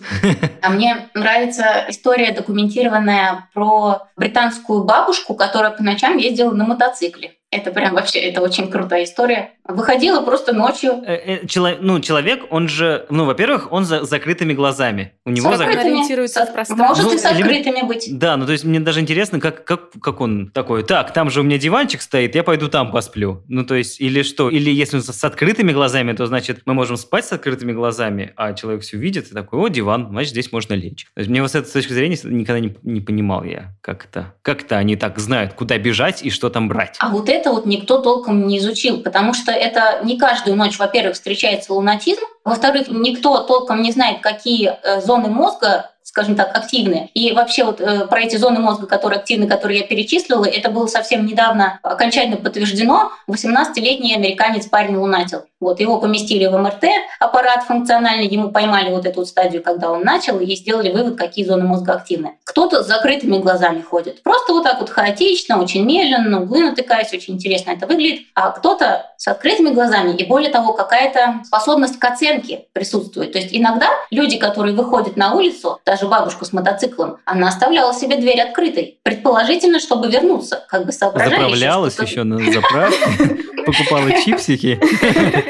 [0.63, 7.33] А мне нравится история, документированная про британскую бабушку, которая по ночам ездила на мотоцикле.
[7.53, 9.51] Это прям вообще, это очень крутая история.
[9.65, 11.03] Выходила просто ночью.
[11.05, 15.15] Э, э, чело, ну, человек, он же, ну, во-первых, он за закрытыми глазами.
[15.25, 16.77] У него закрытыми, ориентируется в пространстве.
[16.77, 18.07] Может ну, и с открытыми быть.
[18.17, 21.31] Да, ну, то есть мне даже интересно, как как, как, как он такой, так, там
[21.31, 23.45] же у меня диванчик стоит, я пойду там посплю.
[23.49, 24.49] Ну, то есть, или что?
[24.51, 28.53] Или если он с открытыми глазами, то значит, мы можем спать с открытыми глазами, а
[28.55, 31.07] человек все видит и такой, о, диван, значит, здесь можно лечь.
[31.15, 34.35] То есть, мне вот с этой точки зрения никогда не, не понимал я, как это,
[34.43, 36.97] как это они так знают, куда бежать и что там брать.
[37.01, 41.15] А вот это вот никто толком не изучил, потому что это не каждую ночь, во-первых,
[41.15, 47.09] встречается лунатизм, во-вторых, никто толком не знает, какие э, зоны мозга скажем так, активны.
[47.15, 50.89] И вообще вот э, про эти зоны мозга, которые активны, которые я перечислила, это было
[50.89, 53.13] совсем недавно окончательно подтверждено.
[53.29, 55.45] 18-летний американец парень лунатил.
[55.61, 56.85] Вот, его поместили в МРТ,
[57.19, 61.45] аппарат функциональный, ему поймали вот эту вот стадию, когда он начал, и сделали вывод, какие
[61.45, 62.39] зоны мозга активны.
[62.45, 64.23] Кто-то с закрытыми глазами ходит.
[64.23, 68.23] Просто вот так вот хаотично, очень медленно, на углы натыкаясь, очень интересно это выглядит.
[68.35, 73.33] А кто-то с открытыми глазами, и более того, какая-то способность к оценке присутствует.
[73.33, 78.17] То есть иногда люди, которые выходят на улицу, даже бабушка с мотоциклом, она оставляла себе
[78.17, 81.31] дверь открытой, предположительно, чтобы вернуться, как бы соображая.
[81.31, 83.37] Заправлялась еще на заправке,
[83.67, 84.81] покупала чипсики.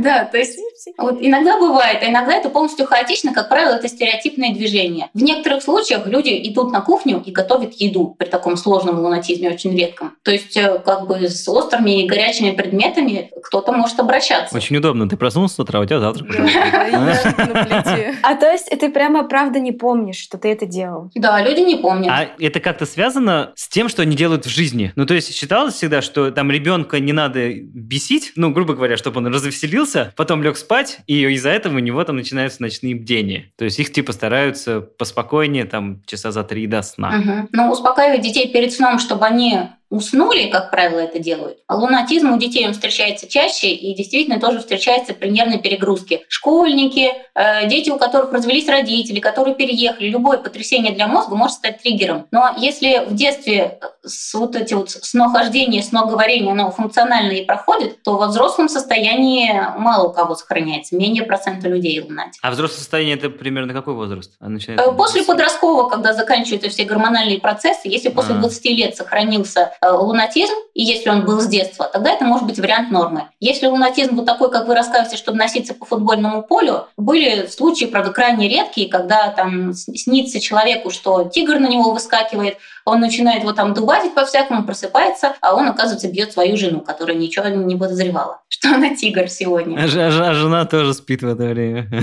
[0.10, 0.58] Да, то есть
[0.98, 5.08] вот иногда бывает, а иногда это полностью хаотично, как правило, это стереотипное движение.
[5.14, 9.76] В некоторых случаях люди идут на кухню и готовят еду при таком сложном лунатизме, очень
[9.76, 10.12] редком.
[10.22, 14.56] То есть э, как бы с острыми и горячими предметами кто-то может обращаться.
[14.56, 15.08] Очень удобно.
[15.08, 16.40] Ты проснулся с утра, у тебя завтрак уже.
[18.22, 21.10] А то есть ты прямо правда не помнишь, что ты это делал?
[21.14, 22.08] Да, люди не помнят.
[22.10, 24.92] А это как-то связано с тем, что они делают в жизни?
[24.96, 29.18] Ну, то есть считалось всегда, что там ребенка не надо бесить, ну, грубо говоря, чтобы
[29.18, 33.50] он развеселился, потом лег спать, и из-за этого у него там начинаются ночные бдения.
[33.56, 37.18] То есть их типа стараются поспокойнее, там, часа за три до сна.
[37.18, 37.48] Угу.
[37.52, 39.58] Ну, успокаивать детей перед сном, чтобы они
[39.90, 41.58] уснули, как правило, это делают.
[41.66, 46.22] А лунатизм у детей он встречается чаще и действительно тоже встречается при нервной перегрузке.
[46.28, 51.82] Школьники, э, дети, у которых развелись родители, которые переехали, любое потрясение для мозга может стать
[51.82, 52.28] триггером.
[52.30, 58.16] Но если в детстве с вот эти вот снохождения, сноговорение, оно функционально и проходит, то
[58.16, 62.40] во взрослом состоянии мало у кого сохраняется, менее процента людей лунатик.
[62.42, 64.36] А взрослое состояние это примерно какой возраст?
[64.38, 64.92] А начинается...
[64.92, 68.38] После подросткового, когда заканчиваются все гормональные процессы, если после а.
[68.38, 72.58] 20 лет сохранился Э, лунатизм, и если он был с детства, тогда это может быть
[72.58, 73.28] вариант нормы.
[73.40, 78.12] Если лунатизм вот такой, как вы рассказываете, чтобы носиться по футбольному полю, были случаи, правда,
[78.12, 82.58] крайне редкие, когда там снится человеку, что тигр на него выскакивает,
[82.90, 87.48] он начинает его там дубасить по-всякому, просыпается, а он, оказывается, бьет свою жену, которая ничего
[87.48, 89.78] не подозревала, что она тигр сегодня.
[89.78, 91.88] А, а, а жена тоже спит в это время.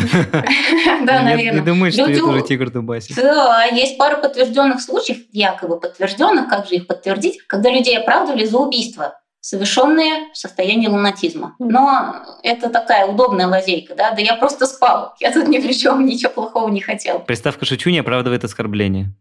[1.06, 1.60] Да, наверное.
[1.60, 3.16] Не думает, что ее тоже тигр дубасит.
[3.16, 8.58] Да, есть пара подтвержденных случаев, якобы подтвержденных, как же их подтвердить, когда людей оправдывали за
[8.58, 11.56] убийство совершенные в состоянии лунатизма.
[11.60, 16.06] Но это такая удобная лазейка, да, да я просто спал, я тут ни при чем,
[16.06, 17.20] ничего плохого не хотел.
[17.20, 19.12] Приставка «шучу» не оправдывает оскорбление.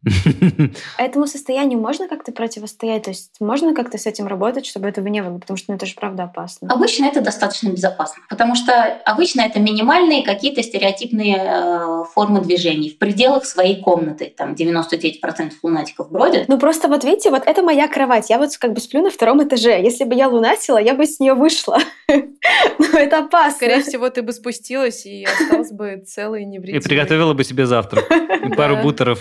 [0.99, 3.05] А этому состоянию можно как-то противостоять?
[3.05, 5.39] То есть можно как-то с этим работать, чтобы этого не было?
[5.39, 6.73] Потому что ну, это же правда опасно.
[6.73, 8.73] Обычно это достаточно безопасно, потому что
[9.05, 14.33] обычно это минимальные какие-то стереотипные э, формы движений в пределах своей комнаты.
[14.37, 16.49] Там 99% лунатиков бродят.
[16.49, 18.31] Ну просто вот видите, вот это моя кровать.
[18.31, 19.81] Я вот как бы сплю на втором этаже.
[19.81, 21.79] Если бы я лунатила, я бы с нее вышла.
[22.09, 23.57] Но это опасно.
[23.57, 26.81] Скорее всего, ты бы спустилась и осталась бы целой и невредимой.
[26.81, 28.09] И приготовила бы себе завтрак.
[28.57, 29.21] Пару бутеров.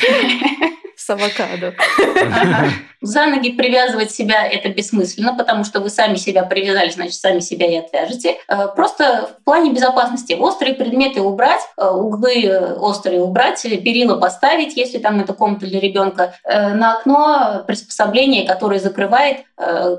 [1.06, 1.72] С авокадо.
[3.02, 7.66] За ноги привязывать себя это бессмысленно, потому что вы сами себя привязали, значит, сами себя
[7.66, 8.36] и отвяжете.
[8.48, 14.98] Э, просто в плане безопасности острые предметы убрать, э, углы острые убрать, перила поставить, если
[14.98, 19.38] там это комната для ребенка, э, на окно приспособление, которое закрывает,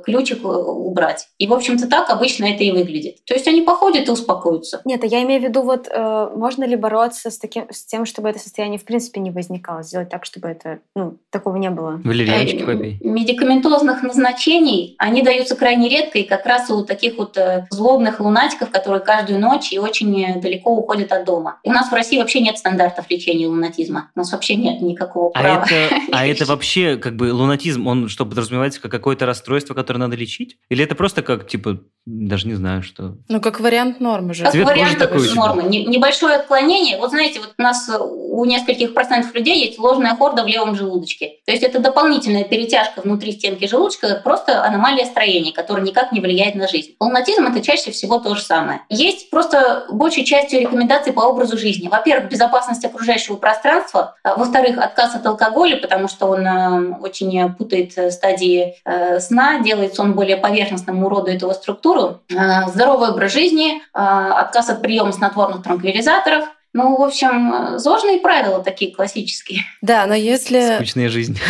[0.03, 1.29] ключик убрать.
[1.39, 3.25] И, в общем-то, так обычно это и выглядит.
[3.25, 4.81] То есть они походят и успокоятся.
[4.85, 5.89] Нет, а я имею в виду, вот
[6.35, 10.09] можно ли бороться с, таким, с тем, чтобы это состояние в принципе не возникало, сделать
[10.09, 12.01] так, чтобы это, ну, такого не было?
[12.03, 17.67] Валерьяночки попей медикаментозных назначений, они даются крайне редко, и как раз у таких вот э,
[17.69, 21.59] злобных лунатиков, которые каждую ночь и очень далеко уходят от дома.
[21.63, 24.11] И у нас в России вообще нет стандартов лечения лунатизма.
[24.15, 25.65] У нас вообще нет никакого а права.
[25.65, 30.15] Это, а это вообще как бы лунатизм, он что, подразумевается как какое-то расстройство, которое надо
[30.15, 30.57] лечить?
[30.69, 33.17] Или это просто как, типа, даже не знаю, что...
[33.27, 34.43] Ну, как вариант нормы же.
[34.43, 35.63] Как Цвет вариант такой нормы.
[35.63, 36.97] Небольшое отклонение.
[36.97, 37.89] Вот знаете, вот у нас
[38.37, 41.39] у нескольких процентов людей есть ложная хорда в левом желудочке.
[41.47, 46.53] То есть это дополнительная перетяжка внутри стенки желудочка, просто аномалия строения, которая никак не влияет
[46.53, 46.91] на жизнь.
[46.99, 48.81] Лунатизм– это чаще всего то же самое.
[48.89, 51.87] Есть просто большей частью рекомендации по образу жизни.
[51.87, 54.15] Во-первых, безопасность окружающего пространства.
[54.21, 59.61] А, во-вторых, отказ от алкоголя, потому что он э, очень путает э, стадии э, сна,
[59.61, 62.21] делает сон более поверхностным, уродует его структуру.
[62.67, 66.45] Здоровый образ жизни, отказ от приема снотворных транквилизаторов,
[66.77, 69.61] ну, в общем, сложные правила такие классические.
[69.81, 70.75] Да, но если...
[70.75, 71.37] Скучная жизнь.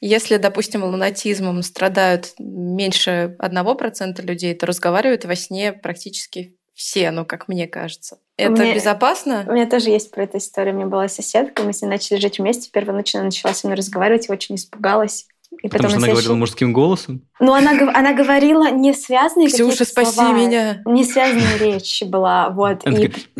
[0.00, 7.48] Если, допустим, лунатизмом страдают меньше 1% людей, то разговаривают во сне практически все, ну, как
[7.48, 8.20] мне кажется.
[8.36, 9.44] Это меня, безопасно?
[9.48, 10.74] У меня тоже есть про эту историю.
[10.74, 12.70] У меня была соседка, мы с ней начали жить вместе.
[12.72, 15.26] Ночь она начала со мной разговаривать, очень испугалась.
[15.62, 17.22] И Потому что она говорила мужским голосом?
[17.40, 20.82] Ну, она, она говорила не связанные Ксюша, спаси слова, меня.
[20.84, 22.86] Не связанная речь была, вот.
[22.86, 22.90] И...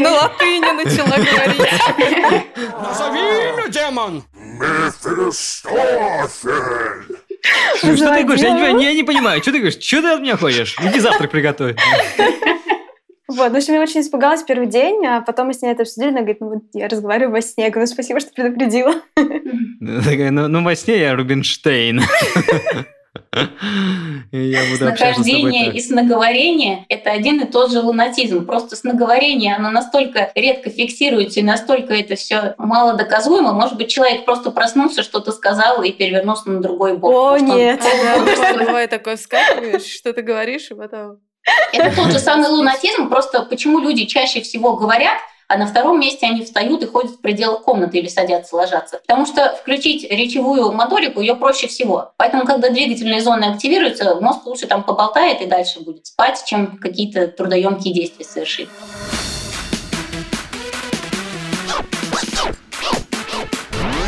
[0.00, 1.70] На латыни начала говорить.
[2.82, 4.24] Назови имя, демон!
[4.34, 5.78] Мефистофель!
[7.76, 8.42] Что ты говоришь?
[8.42, 9.40] Я не, я не понимаю.
[9.40, 9.80] Что ты говоришь?
[9.80, 10.76] Что ты от меня хочешь?
[10.80, 11.76] Иди завтрак приготовь.
[13.28, 16.08] Вот, в общем, я очень испугалась первый день, а потом мы с ней это обсудили,
[16.08, 17.64] она говорит, ну вот я разговариваю во сне.
[17.64, 18.94] Я говорю, спасибо, что предупредила.
[19.14, 22.00] Такая, ну, ну во сне я Рубинштейн.
[24.32, 28.46] Я буду Снахождение и снаговорение– это один и тот же лунатизм.
[28.46, 33.52] Просто снаговорение, оно настолько редко фиксируется и настолько это все мало доказуемо.
[33.52, 37.12] Может быть, человек просто проснулся, что-то сказал и перевернулся на другой бок.
[37.12, 37.82] О, нет.
[38.58, 41.18] Бывает такое, вскакиваешь, что ты говоришь, и потом...
[41.72, 45.18] Это тот же самый лунатизм, просто почему люди чаще всего говорят,
[45.48, 49.00] а на втором месте они встают и ходят в пределах комнаты или садятся, ложатся.
[49.06, 52.12] Потому что включить речевую моторику ее проще всего.
[52.18, 57.28] Поэтому, когда двигательные зоны активируются, мозг лучше там поболтает и дальше будет спать, чем какие-то
[57.28, 58.68] трудоемкие действия совершить.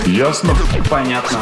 [0.07, 0.55] Ясно?
[0.91, 1.41] Понятно.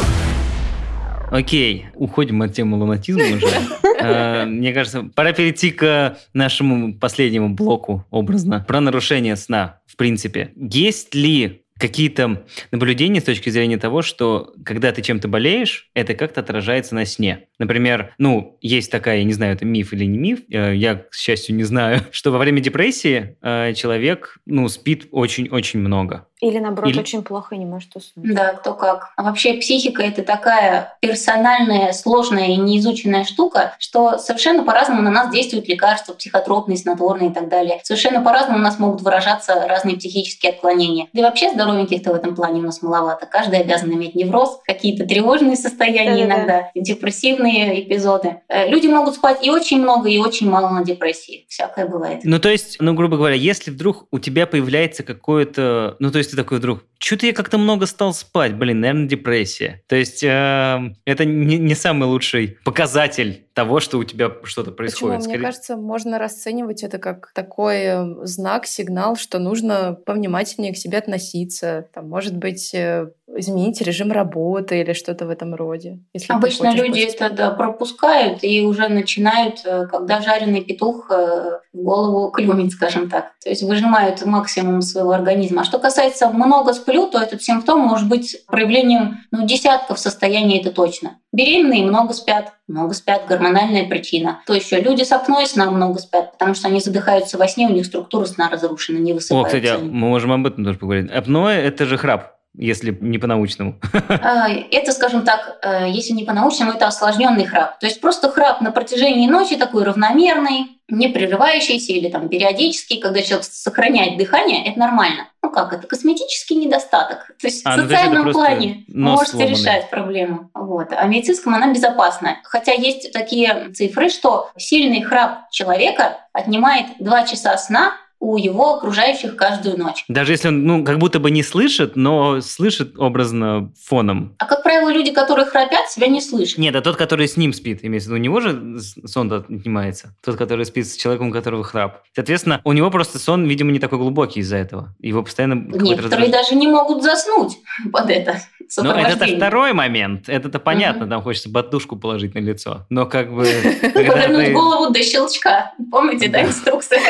[1.30, 3.46] Окей, уходим от темы лунатизма уже.
[4.00, 8.64] Э, мне кажется, пора перейти к нашему последнему блоку образно.
[8.68, 10.52] Про нарушение сна, в принципе.
[10.54, 16.40] Есть ли какие-то наблюдения с точки зрения того, что когда ты чем-то болеешь, это как-то
[16.40, 17.46] отражается на сне.
[17.58, 21.14] Например, ну, есть такая, я не знаю, это миф или не миф, э, я, к
[21.14, 26.27] счастью, не знаю, что во время депрессии э, человек, ну, спит очень-очень много.
[26.40, 27.00] Или, наоборот, Или...
[27.00, 28.34] очень плохо и не может уснуть.
[28.34, 29.12] Да, кто как.
[29.16, 35.32] А вообще психика— это такая персональная, сложная и неизученная штука, что совершенно по-разному на нас
[35.32, 37.80] действуют лекарства, психотропные, снотворные и так далее.
[37.82, 41.08] Совершенно по-разному у нас могут выражаться разные психические отклонения.
[41.12, 43.26] Да и вообще здоровеньких-то в этом плане у нас маловато.
[43.26, 46.80] Каждый обязан иметь невроз, какие-то тревожные состояния да, иногда, да.
[46.80, 48.42] депрессивные эпизоды.
[48.48, 51.46] Э, люди могут спать и очень много, и очень мало на депрессии.
[51.48, 52.20] Всякое бывает.
[52.24, 55.96] Ну, то есть, ну, грубо говоря, если вдруг у тебя появляется какое-то...
[55.98, 59.08] Ну, то есть, есть ты такой вдруг, что-то я как-то много стал спать, блин, наверное,
[59.08, 59.82] депрессия.
[59.88, 65.16] То есть э, это не, не самый лучший показатель того, что у тебя что-то происходит.
[65.16, 65.22] Почему?
[65.22, 65.38] Скорее...
[65.38, 70.98] Мне кажется, можно расценивать это как такой э, знак, сигнал, что нужно повнимательнее к себе
[70.98, 71.88] относиться.
[71.92, 75.98] Там, может быть, э, изменить режим работы или что-то в этом роде.
[76.14, 82.30] Если Обычно люди это да, пропускают и уже начинают, э, когда жареный петух в голову
[82.30, 83.32] клюнет, скажем так.
[83.42, 85.62] То есть выжимают максимум своего организма.
[85.62, 90.70] А что касается много сплю, то этот симптом может быть проявлением ну, десятков состояний, это
[90.70, 91.18] точно.
[91.32, 94.40] Беременные много спят, много спят, гормональная причина.
[94.46, 97.72] То еще люди с апноэ сна много спят, потому что они задыхаются во сне, у
[97.72, 99.56] них структура сна разрушена, не высыпаются.
[99.56, 101.10] О, кстати, мы можем об этом тоже поговорить.
[101.10, 103.78] Апноэ– это же храп если не по-научному?
[104.08, 107.78] А, это, скажем так, э, если не по-научному, это осложненный храп.
[107.78, 113.22] То есть просто храп на протяжении ночи такой равномерный, не прерывающийся или там периодический, когда
[113.22, 115.28] человек сохраняет дыхание, это нормально.
[115.42, 117.26] Ну как, это косметический недостаток.
[117.40, 119.54] То есть а, в социальном ну, плане можете сломанный.
[119.54, 120.50] решать проблему.
[120.54, 120.92] Вот.
[120.92, 122.38] А в медицинском она безопасна.
[122.44, 129.36] Хотя есть такие цифры, что сильный храп человека отнимает 2 часа сна у его окружающих
[129.36, 130.04] каждую ночь.
[130.08, 134.34] Даже если он, ну, как будто бы не слышит, но слышит образно фоном.
[134.38, 136.58] А как правило, люди, которые храпят, себя не слышат.
[136.58, 140.14] Нет, а тот, который с ним спит, имеется в виду, у него же сон отнимается.
[140.24, 142.02] Тот, который спит с человеком, у которого храп.
[142.14, 144.94] Соответственно, у него просто сон, видимо, не такой глубокий из-за этого.
[145.00, 145.54] Его постоянно...
[145.54, 147.58] Некоторые даже не могут заснуть
[147.92, 148.40] под это.
[148.76, 150.28] Ну, это второй момент.
[150.28, 152.86] Это-то понятно, там хочется подушку положить на лицо.
[152.90, 153.44] Но как бы...
[153.94, 155.72] Повернуть голову до щелчка.
[155.90, 157.00] Помните, да, инструкция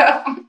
[0.00, 0.46] храпом?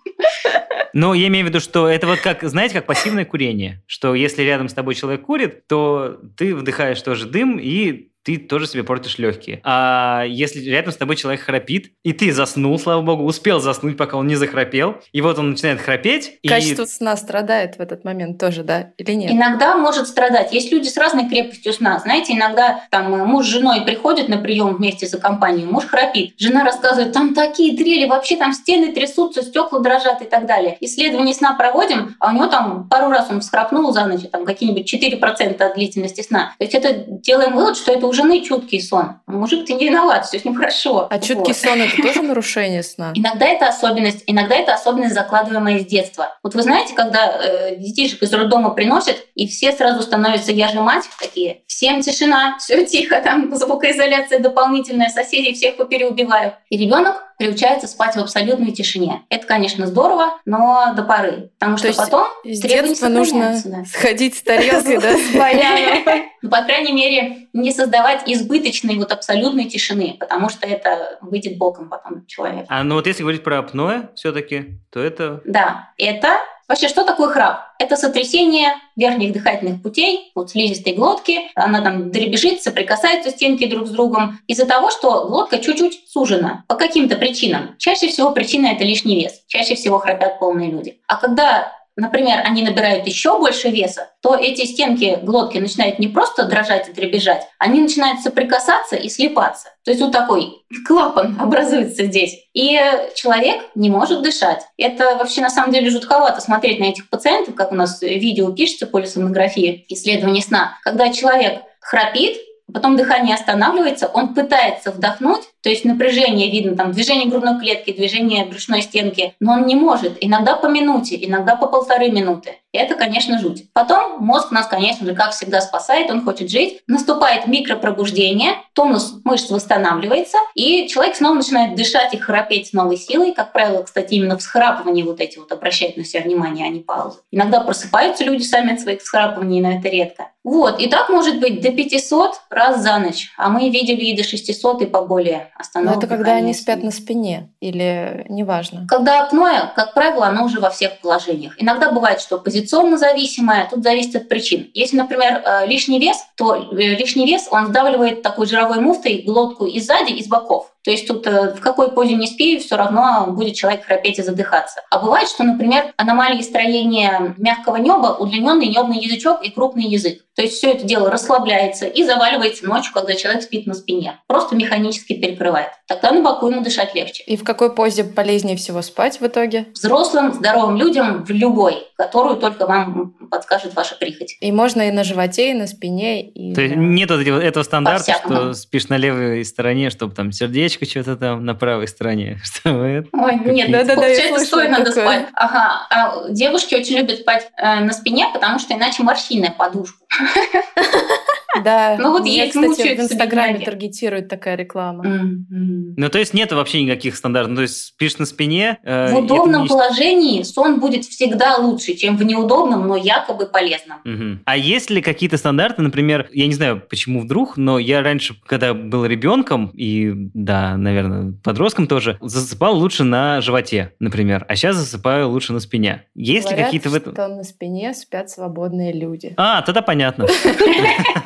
[0.93, 3.81] Но я имею в виду, что это вот как, знаете, как пассивное курение.
[3.87, 8.67] Что если рядом с тобой человек курит, то ты вдыхаешь тоже дым, и ты тоже
[8.67, 9.61] себе портишь легкие.
[9.63, 14.17] А если рядом с тобой человек храпит, и ты заснул, слава богу, успел заснуть, пока
[14.17, 16.39] он не захрапел, и вот он начинает храпеть.
[16.47, 16.87] Качество и...
[16.87, 19.31] сна страдает в этот момент тоже, да, или нет?
[19.31, 20.53] Иногда может страдать.
[20.53, 21.99] Есть люди с разной крепостью сна.
[21.99, 26.35] Знаете, иногда там муж с женой приходят на прием вместе за компанию, муж храпит.
[26.37, 30.77] Жена рассказывает, там такие трели, вообще там стены трясутся, стекла дрожат и так далее.
[30.79, 34.91] Исследование сна проводим, а у него там пару раз он всхрапнул за ночь, там какие-нибудь
[34.93, 36.53] 4% от длительности сна.
[36.57, 39.21] То есть это делаем вывод, что это у жены чуткий сон.
[39.25, 41.07] Мужик, ты не виноват, все с ним хорошо.
[41.09, 41.55] А чуткий Вот.
[41.55, 43.13] сон это тоже нарушение сна?
[43.15, 46.35] Иногда это особенность, иногда это особенность, закладываемая с детства.
[46.43, 50.81] Вот вы знаете, когда э, детишек из роддома приносят, и все сразу становятся я же
[50.81, 56.53] мать такие, всем тишина, все тихо, там звукоизоляция дополнительная, соседей всех попереубиваю.
[56.69, 59.23] И ребенок приучается спать в абсолютной тишине.
[59.29, 61.49] Это, конечно, здорово, но до поры.
[61.57, 63.83] Потому что есть потом С детства нужно да.
[63.85, 66.21] сходить с тарелкой, да?
[66.43, 71.87] Ну, по крайней мере, не создавать избыточной вот абсолютной тишины, потому что это выйдет боком
[71.87, 72.65] потом человек.
[72.67, 75.41] А ну вот если говорить про апноэ все-таки, то это...
[75.45, 76.39] Да, это
[76.71, 77.73] вообще что такое храп?
[77.79, 81.51] Это сотрясение верхних дыхательных путей, вот слизистой глотки.
[81.55, 86.75] Она там дребезжит, соприкасаются стенки друг с другом из-за того, что глотка чуть-чуть сужена по
[86.75, 87.75] каким-то причинам.
[87.77, 89.41] Чаще всего причина это лишний вес.
[89.47, 90.99] Чаще всего храпят полные люди.
[91.07, 96.45] А когда например, они набирают еще больше веса, то эти стенки глотки начинают не просто
[96.45, 99.69] дрожать и дребезжать, они начинают соприкасаться и слипаться.
[99.83, 102.37] То есть вот такой клапан образуется здесь.
[102.53, 102.79] И
[103.15, 104.61] человек не может дышать.
[104.77, 108.87] Это вообще на самом деле жутковато смотреть на этих пациентов, как у нас видео пишется
[108.87, 110.77] полисомнографии, исследование сна.
[110.83, 112.37] Когда человек храпит,
[112.73, 118.45] потом дыхание останавливается, он пытается вдохнуть, то есть напряжение видно, там движение грудной клетки, движение
[118.45, 120.17] брюшной стенки, но он не может.
[120.19, 122.57] Иногда по минуте, иногда по полторы минуты.
[122.73, 123.65] Это, конечно, жуть.
[123.73, 126.81] Потом мозг нас, конечно же, как всегда спасает, он хочет жить.
[126.87, 133.33] Наступает микропробуждение, тонус мышц восстанавливается, и человек снова начинает дышать и храпеть с новой силой.
[133.33, 137.19] Как правило, кстати, именно всхрапывание вот эти вот обращают на себя внимание, а не паузы.
[137.29, 140.29] Иногда просыпаются люди сами от своих всхрапываний, но это редко.
[140.43, 144.23] Вот, и так может быть до 500 раз за ночь, а мы видели и до
[144.23, 145.97] 600 и поболее Но остановок.
[145.97, 146.53] это когда они дыхания.
[146.53, 148.85] спят на спине или неважно?
[148.89, 151.53] Когда апноэ, как правило, оно уже во всех положениях.
[151.57, 154.69] Иногда бывает, что позиционно зависимое, тут зависит от причин.
[154.73, 159.65] Если, например, э, лишний вес, то э, лишний вес, он сдавливает такой жировой муфтой глотку
[159.65, 160.70] и сзади, и с боков.
[160.83, 164.23] То есть тут э, в какой позе не спи, все равно будет человек храпеть и
[164.23, 164.81] задыхаться.
[164.89, 170.23] А бывает, что, например, аномалии строения мягкого неба, удлиненный небный язычок и крупный язык.
[170.35, 174.19] То есть все это дело расслабляется и заваливается ночью, когда человек спит на спине.
[174.27, 175.69] Просто механически перекрывает.
[175.87, 177.23] Тогда на боку ему дышать легче.
[177.25, 179.67] И в какой позе полезнее всего спать в итоге?
[179.73, 184.37] Взрослым, здоровым людям в любой, которую только вам подскажет ваша прихоть.
[184.39, 186.53] И можно и на животе, и на спине, и...
[186.53, 191.45] То есть нет этого, стандарта, что спишь на левой стороне, чтобы там сердечко что-то там
[191.45, 192.39] на правой стороне.
[192.43, 193.09] Что это?
[193.13, 195.03] Ой, нет, Да-да-да, я получается, слышала стоя надо такое.
[195.03, 195.25] спать.
[195.33, 200.05] Ага, а девушки очень любят спать э, на спине, потому что иначе морщинная подушку.
[201.63, 201.97] Да.
[201.99, 205.05] Ну вот Меня, есть, кстати, в Инстаграме таргетирует такая реклама.
[205.05, 205.95] М-м.
[205.97, 207.49] Ну, то есть нет вообще никаких стандартов.
[207.51, 208.77] Ну, То есть спишь на спине.
[208.83, 213.97] э, В удобном не- положении сон будет всегда лучше, чем в неудобном, но якобы полезном.
[214.05, 214.41] Мгм.
[214.45, 218.73] А есть ли какие-то стандарты, например, я не знаю, почему вдруг, но я раньше, когда
[218.73, 225.29] был ребенком и, да, наверное, подростком тоже, засыпал лучше на животе, например, а сейчас засыпаю
[225.29, 226.05] лучше на спине.
[226.15, 227.13] Есть ли Говорят, какие-то в этом...
[227.13, 229.33] что на спине спят свободные люди.
[229.37, 230.27] А, тогда понятно.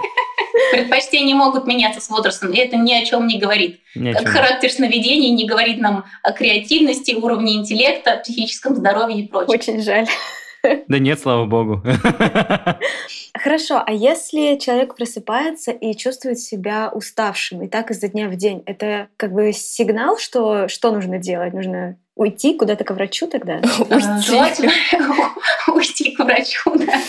[0.71, 3.79] Предпочтения могут меняться с возрастом, и это ни о чем не говорит.
[3.95, 4.25] Ни чем.
[4.25, 9.49] характер сновидений не говорит нам о креативности, уровне интеллекта, психическом здоровье и прочем.
[9.49, 10.07] Очень жаль.
[10.87, 11.83] Да нет, слава богу.
[13.37, 18.63] Хорошо, а если человек просыпается и чувствует себя уставшим, и так изо дня в день,
[18.65, 21.53] это как бы сигнал, что что нужно делать?
[21.53, 23.61] Нужно уйти куда-то к врачу тогда?
[23.89, 24.25] Уйти.
[24.25, 24.71] Желательно
[25.67, 26.99] уйти к врачу, да.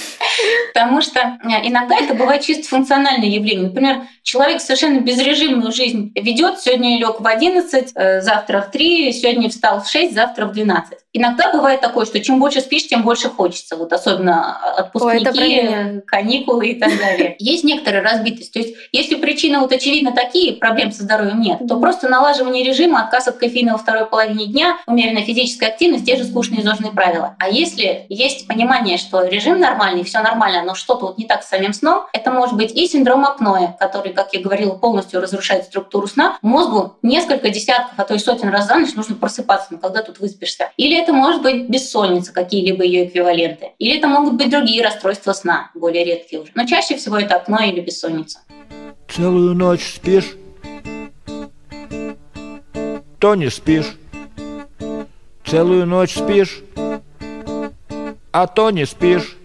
[0.73, 3.69] Потому что э, иногда это бывает чисто функциональное явление.
[3.69, 6.61] Например, человек совершенно безрежимную жизнь ведет.
[6.61, 10.99] Сегодня лег в 11, э, завтра в 3, сегодня встал в 6, завтра в 12.
[11.13, 13.77] Иногда бывает такое, что чем больше спишь, тем больше хочется.
[13.77, 16.01] Вот особенно Ой, про отпускники, меня.
[16.07, 17.37] каникулы и так далее.
[17.39, 18.53] Есть некоторая разбитость.
[18.53, 23.03] То есть если причины вот очевидно такие, проблем со здоровьем нет, то просто налаживание режима,
[23.03, 27.35] отказ от кофеина во второй половине дня, умеренная физическая активность, те же скучные изложенные правила.
[27.39, 31.49] А если есть понимание, что режим нормальный, все нормально, но что-то вот не так с
[31.49, 36.07] самим сном, это может быть и синдром апноэ, который, как я говорила, полностью разрушает структуру
[36.07, 36.39] сна.
[36.43, 40.21] Мозгу несколько десятков, а то и сотен раз за ночь нужно просыпаться, ну когда тут
[40.21, 40.71] выспишься.
[40.77, 43.73] Или это может быть бессонница, какие-либо ее эквиваленты.
[43.79, 46.53] Или это могут быть другие расстройства сна, более редкие уже.
[46.55, 48.41] Но чаще всего это апноэ или бессонница.
[49.09, 50.37] Целую ночь спишь,
[53.19, 53.97] то не спишь.
[55.45, 56.63] Целую ночь спишь,
[58.33, 59.36] а то не спишь.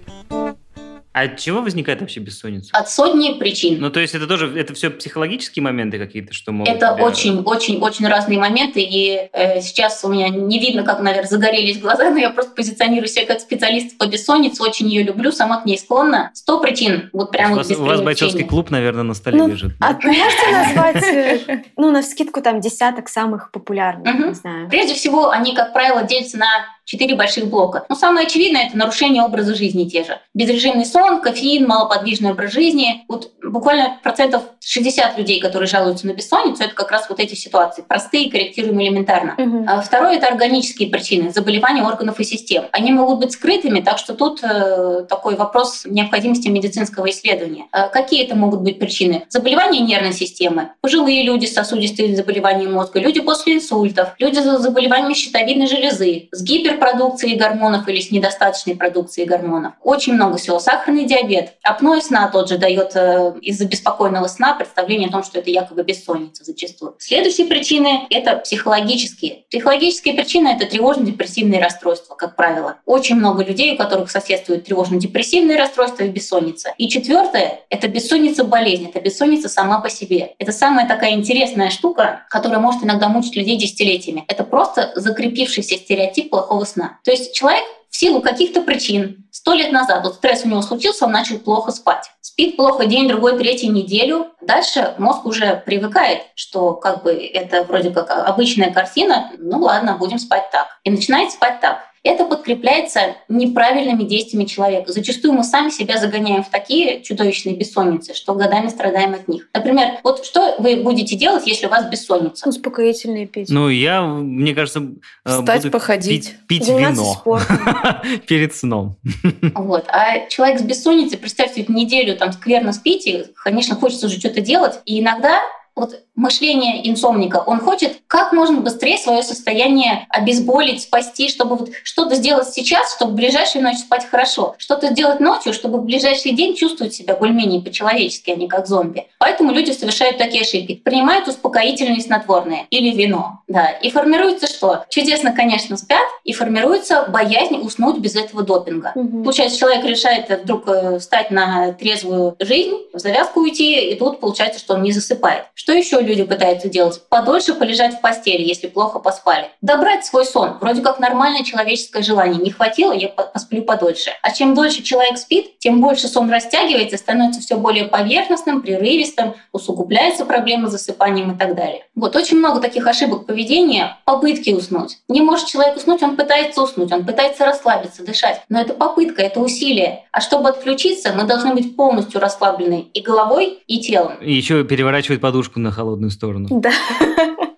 [1.13, 2.69] А от чего возникает вообще бессонница?
[2.71, 3.81] От сотни причин.
[3.81, 6.73] Ну, то есть это тоже, это все психологические моменты какие-то, что могут...
[6.73, 11.79] Это тебя- очень-очень-очень разные моменты, и э, сейчас у меня не видно, как, наверное, загорелись
[11.79, 15.65] глаза, но я просто позиционирую себя как специалист по бессоннице, очень ее люблю, сама к
[15.65, 16.31] ней склонна.
[16.33, 19.47] Сто причин, вот прям у, вот вас, у вас бойцовский клуб, наверное, на столе Ну,
[19.49, 19.73] лежит.
[19.81, 24.69] А можете назвать, э, ну, на вскидку там десяток самых популярных, не знаю.
[24.69, 26.47] Прежде всего, они, как правило, делятся на
[26.91, 27.85] четыре больших блока.
[27.87, 30.19] Но самое очевидное– это нарушение образа жизни те же.
[30.33, 33.05] Безрежимный сон, кофеин, малоподвижный образ жизни.
[33.07, 37.85] Вот буквально процентов 60 людей, которые жалуются на бессонницу, это как раз вот эти ситуации.
[37.87, 39.35] Простые, корректируемые элементарно.
[39.37, 39.65] Мгм.
[39.69, 42.65] А Второе– это органические причины, заболевания органов и систем.
[42.73, 47.67] Они могут быть скрытыми, так что тут э, такой вопрос необходимости медицинского исследования.
[47.71, 49.23] Э, какие это могут быть причины?
[49.29, 55.13] Заболевания нервной системы, пожилые люди с сосудистыми заболеваниями мозга, люди после инсультов, люди с заболеваниями
[55.13, 56.43] щитовидной железы, с
[56.81, 59.73] гиперпродукцией гормонов или с недостаточной продукцией гормонов.
[59.83, 60.59] Очень много всего.
[60.59, 65.39] Сахарный диабет, апноэ сна тот же дает э, из-за беспокойного сна представление о том, что
[65.39, 66.95] это якобы бессонница зачастую.
[66.99, 69.43] Следующие причины– это психологические.
[69.49, 72.77] Психологические причины– это тревожно-депрессивные расстройства, как правило.
[72.85, 76.73] Очень много людей, у которых соседствуют тревожно-депрессивные расстройства и бессонница.
[76.77, 80.33] И четвертое– это бессонница болезнь, это бессонница сама по себе.
[80.39, 84.25] Это самая такая интересная штука, которая может иногда мучить людей десятилетиями.
[84.27, 86.99] Это просто закрепившийся стереотип плохого сна.
[87.03, 91.05] То есть человек в силу каких-то причин сто лет назад вот стресс у него случился,
[91.05, 92.09] он начал плохо спать.
[92.21, 94.27] Спит плохо день, другой, третий неделю.
[94.41, 99.31] Дальше мозг уже привыкает, что как бы это вроде как обычная картина.
[99.37, 100.67] Ну ладно, будем спать так.
[100.83, 101.90] И начинает спать так.
[102.03, 104.91] Это подкрепляется неправильными действиями человека.
[104.91, 109.49] Зачастую мы сами себя загоняем в такие чудовищные бессонницы, что годами страдаем от них.
[109.53, 112.49] Например, вот что вы будете делать, если у вас бессонница?
[112.49, 113.49] Успокоительные пить.
[113.49, 114.79] Ну, я, мне кажется,
[115.25, 116.35] э, Встать, буду походить.
[116.47, 117.21] пить, пить вино
[118.27, 118.97] перед сном.
[119.53, 119.85] Вот.
[119.89, 124.79] А человек с бессонницей, представьте, неделю там скверно спите, конечно, хочется уже что-то делать.
[124.85, 125.39] И иногда
[125.75, 132.15] вот мышление инсомника, он хочет как можно быстрее свое состояние обезболить, спасти, чтобы вот что-то
[132.15, 136.55] сделать сейчас, чтобы в ближайшую ночь спать хорошо, что-то сделать ночью, чтобы в ближайший день
[136.55, 139.07] чувствовать себя более-менее по-человечески, а не как зомби.
[139.19, 140.75] Поэтому люди совершают такие ошибки.
[140.75, 143.39] Принимают успокоительные снотворные или вино.
[143.47, 143.69] Да.
[143.69, 144.85] И формируется что?
[144.89, 148.91] Чудесно, конечно, спят, и формируется боязнь уснуть без этого допинга.
[148.95, 149.23] Мгм.
[149.23, 154.59] Получается, человек решает вдруг э, встать на трезвую жизнь, в завязку уйти, и тут получается,
[154.59, 155.45] что он не засыпает.
[155.53, 157.01] Что еще люди пытаются делать?
[157.09, 159.49] Подольше полежать в постели, если плохо поспали.
[159.61, 160.57] Добрать свой сон.
[160.61, 162.41] Вроде как нормальное человеческое желание.
[162.41, 164.11] Не хватило, я по- посплю подольше.
[164.21, 170.25] А чем дольше человек спит, тем больше сон растягивается, становится все более поверхностным, прерывистым, усугубляется
[170.25, 171.85] проблема с засыпанием и так далее.
[171.95, 174.97] Вот очень много таких ошибок поведения, попытки уснуть.
[175.07, 178.41] Не может человек уснуть, он пытается уснуть, он пытается расслабиться, дышать.
[178.49, 180.05] Но это попытка, это усилие.
[180.11, 184.13] А чтобы отключиться, мы должны быть полностью расслаблены и головой, и телом.
[184.21, 186.47] Еще переворачивать подушку на холодную сторону.
[186.51, 186.71] Да.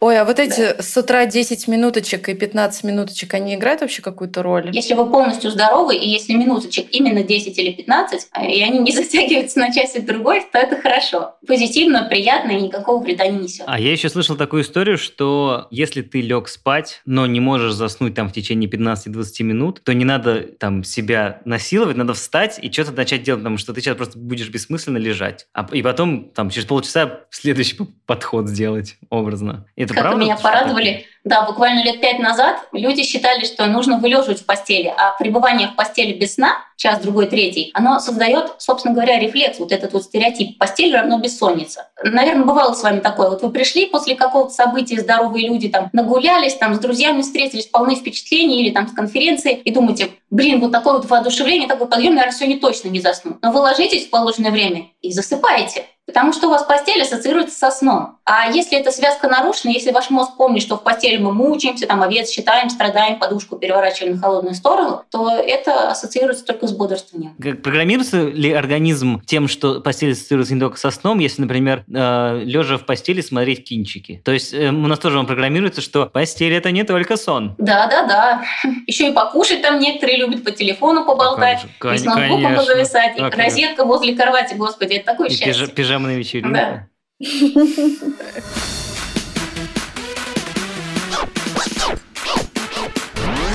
[0.04, 4.44] Ой, а вот эти с утра 10 минуточек и 15 минуточек, они играют вообще какую-то
[4.44, 4.70] роль?
[4.74, 8.92] Если вы полностью здоровы, и если минуточек именно 10 или 15, э, и они не
[8.96, 11.36] затягиваются на часик другой, то это хорошо.
[11.48, 13.64] Позитивно, приятно и никакого вреда не несет.
[13.66, 18.14] А я еще слышал такую историю, что если ты лег спать, но не можешь заснуть
[18.14, 22.92] там в течение 15-20 минут, то не надо там себя насиловать, надо встать и что-то
[22.92, 25.48] начать делать, потому что ты сейчас просто будешь бессмысленно лежать.
[25.54, 29.66] А, и потом там через полчаса следующий подход сделать образно.
[29.78, 30.20] Это правда?
[30.20, 31.08] меня порадовали.
[31.24, 35.76] Да, буквально лет пять назад люди считали, что нужно вылеживать в постели, а пребывание в
[35.76, 40.58] постели без сна, час, другой, третий, оно создает, собственно говоря, рефлекс, вот этот вот стереотип.
[40.58, 41.88] Постель равно бессонница.
[42.04, 43.30] Наверное, бывало с вами такое.
[43.30, 47.96] Вот вы пришли после какого-то события, здоровые люди там нагулялись, там с друзьями встретились, полны
[47.96, 52.38] впечатлений или там с конференции, и думаете, блин, вот такое вот воодушевление, такой подъем, наверное,
[52.38, 53.38] сегодня точно не засну.
[53.42, 55.86] Но вы ложитесь в положенное время и засыпаете.
[56.06, 58.18] Потому что у вас постель ассоциируется со сном.
[58.26, 60.84] А если эта связка нарушена, если ваш мозг помнит, что в
[61.14, 66.46] постели мы мучаемся, там овец считаем, страдаем, подушку переворачиваем на холодную сторону, то это ассоциируется
[66.46, 67.36] только с бодрствованием.
[67.42, 72.78] Как- Программируется ли организм тем, что постель ассоциируется не только со сном, если, например, лежа
[72.78, 74.22] в постели смотреть кинчики?
[74.24, 77.56] То есть э, у нас тоже он программируется, что постель это не только сон.
[77.58, 78.44] Да, да, да.
[78.88, 83.20] Еще и покушать там некоторые любят по телефону поболтать, А и с ноутбуком позависать, и
[83.20, 83.42] Как же.
[83.42, 85.48] розетка возле кровати, господи, это такое И счастье.
[85.48, 86.88] пижа- пижамная вечеринка.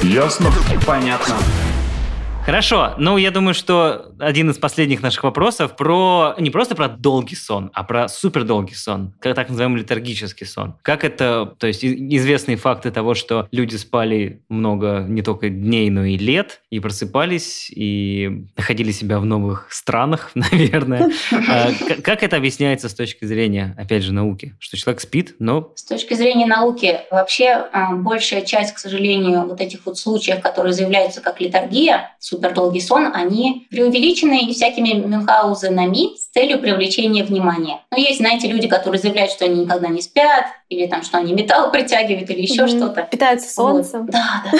[0.09, 0.51] Ясно?
[0.87, 1.37] Понятно.
[2.49, 7.37] Хорошо, ну я думаю, что один из последних наших вопросов про не просто про долгий
[7.37, 10.75] сон, а про супердолгий сон, как так называемый летаргический сон.
[10.81, 16.07] Как это, то есть известные факты того, что люди спали много не только дней, но
[16.07, 21.11] и лет, и просыпались, и находили себя в новых странах, наверное.
[21.51, 21.69] А,
[22.03, 24.57] Как это объясняется с точки зрения, опять же, науки?
[24.59, 29.61] Что человек спит, но С точки зрения науки, вообще а, большая часть, к сожалению, вот
[29.61, 36.61] этих вот случаев, которые заявляются как литургия, супердолгий сон, они преувеличены всякими мюнхгаузенами с целью
[36.61, 37.80] привлечения внимания.
[37.91, 41.32] Но есть, знаете, люди, которые заявляют, что они никогда не спят, или там, что они
[41.32, 42.76] металл притягивают, или еще Мгм.
[42.76, 43.03] что-то.
[43.03, 44.03] Питаются солнцем.
[44.03, 44.11] Вот.
[44.11, 44.51] Да, да,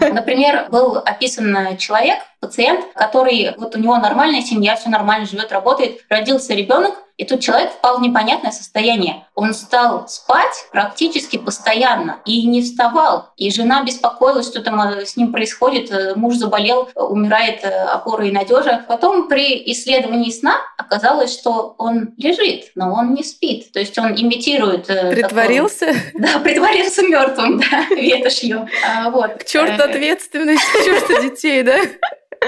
[0.00, 0.14] да, да.
[0.14, 6.00] Например, был описан человек, пациент, который вот у него нормальная семья, все нормально живет, работает,
[6.08, 9.26] родился ребенок, и тут человек впал в непонятное состояние.
[9.34, 13.30] Он стал спать практически постоянно и не вставал.
[13.36, 15.90] И жена беспокоилась, что там э, с ним происходит.
[15.90, 18.84] Э, Муж заболел, умирает э, опора и надежа.
[18.86, 23.72] Потом при исследовании сна оказалось, что он лежит, но он не спит.
[23.72, 24.86] То есть он имитирует...
[24.86, 25.92] Притворился?
[26.14, 28.68] да, притворился мертвым, да, ветошью.
[28.86, 29.42] А, вот.
[29.42, 31.78] К черту ответственность, к черту детей, да?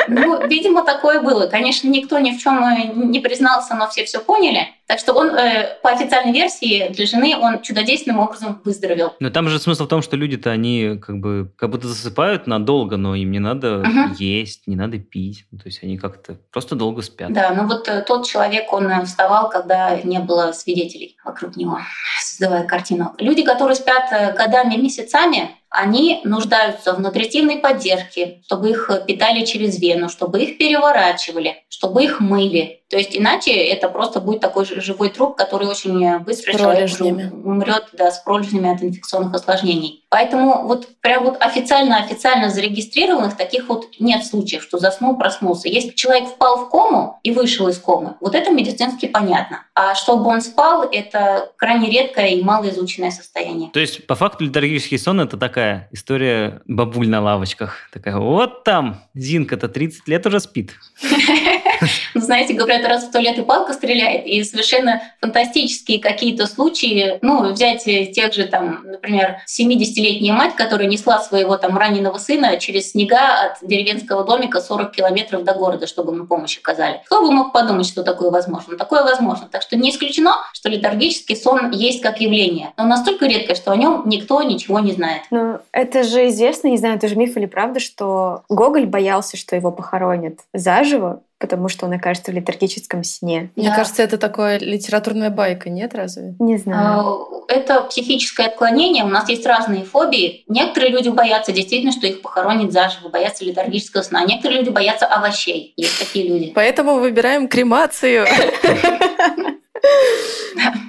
[0.08, 1.46] Ну, видимо, такое было.
[1.46, 4.68] Конечно, никто ни в чем не признался, но все все поняли.
[4.86, 9.14] Так что он, э, по официальной версии, для жены он чудодейственным образом выздоровел.
[9.20, 12.96] Но там же смысл в том, что люди-то, они как бы как будто засыпают надолго,
[12.96, 14.14] но им не надо Мгм.
[14.18, 15.44] есть, не надо пить.
[15.52, 17.32] То есть они как-то просто долго спят.
[17.32, 21.78] Да, ну вот э, тот человек, он э, вставал, когда не было свидетелей вокруг него,
[22.20, 23.14] создавая картину.
[23.18, 29.80] Люди, которые спят э, годами, месяцами, они нуждаются в нутритивной поддержке, чтобы их питали через
[29.80, 32.79] вену, чтобы их переворачивали, чтобы их мыли.
[32.90, 36.90] То есть иначе это просто будет такой же живой труп, который очень э, быстро человек
[37.00, 40.04] умрет да, с пролежнями от инфекционных осложнений.
[40.10, 45.68] Поэтому вот прям вот официально-официально зарегистрированных таких вот нет случаев, что заснул, проснулся.
[45.68, 49.64] Если человек впал в кому и вышел из комы, вот это медицински понятно.
[49.74, 53.70] А чтобы он спал, это крайне редкое и малоизученное состояние.
[53.70, 57.76] То есть, по факту, летаргический сон– это такая история бабуль на лавочках.
[57.92, 60.72] Такая, вот там, Зинка-то 30 лет уже спит.
[62.14, 67.52] Ну, знаете, говорят, раз в туалет и палка стреляет, и совершенно фантастические какие-то случаи, ну,
[67.52, 72.92] взять э, тех же там, например, 70-летняя мать, которая несла своего там раненого сына через
[72.92, 77.00] снега от деревенского домика 40 километров до города, чтобы ему помощь оказали.
[77.06, 78.76] Кто бы мог подумать, что такое возможно?
[78.76, 79.48] Такое возможно.
[79.50, 83.76] Так что не исключено, что летаргический сон есть как явление, но настолько редко, что о
[83.76, 85.22] нем никто ничего не знает.
[85.30, 89.56] Ну, это же известно, не знаю, это же миф или правда, что Гоголь боялся, что
[89.56, 93.50] его похоронят заживо, потому что он окажется в летаргическом сне.
[93.56, 93.76] Мне Да.
[93.76, 96.34] кажется, это такая литературная байка, нет, разве?
[96.38, 97.00] Не знаю.
[97.00, 99.02] А, Это психическое отклонение.
[99.02, 100.44] У нас есть разные фобии.
[100.46, 104.22] Некоторые люди боятся действительно, что их похоронят заживо, боятся летаргического сна.
[104.24, 105.72] Некоторые люди боятся овощей.
[105.76, 106.52] Есть такие люди.
[106.54, 108.26] Поэтому выбираем кремацию.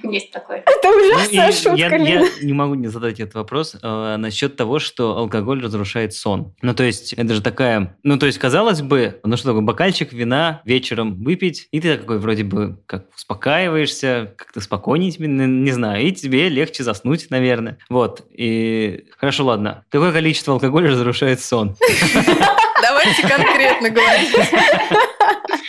[0.03, 0.57] Есть такое.
[0.65, 2.25] Это Ну, ужасная шутка, я, я Лина.
[2.41, 6.53] не могу не задать этот вопрос э, насчет того, что алкоголь разрушает сон.
[6.61, 7.97] Ну, то есть, это же такая...
[8.03, 12.19] Ну, то есть, казалось бы, ну что такое, бокальчик вина вечером выпить, и ты такой
[12.19, 17.77] вроде бы как успокаиваешься, как-то спокойнее тебе, не, не знаю, и тебе легче заснуть, наверное.
[17.89, 18.23] Вот.
[18.31, 19.83] И хорошо, ладно.
[19.89, 21.75] Какое количество алкоголя разрушает сон?
[22.81, 24.35] Давайте конкретно говорить.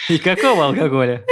[0.09, 1.25] И какого алкоголя?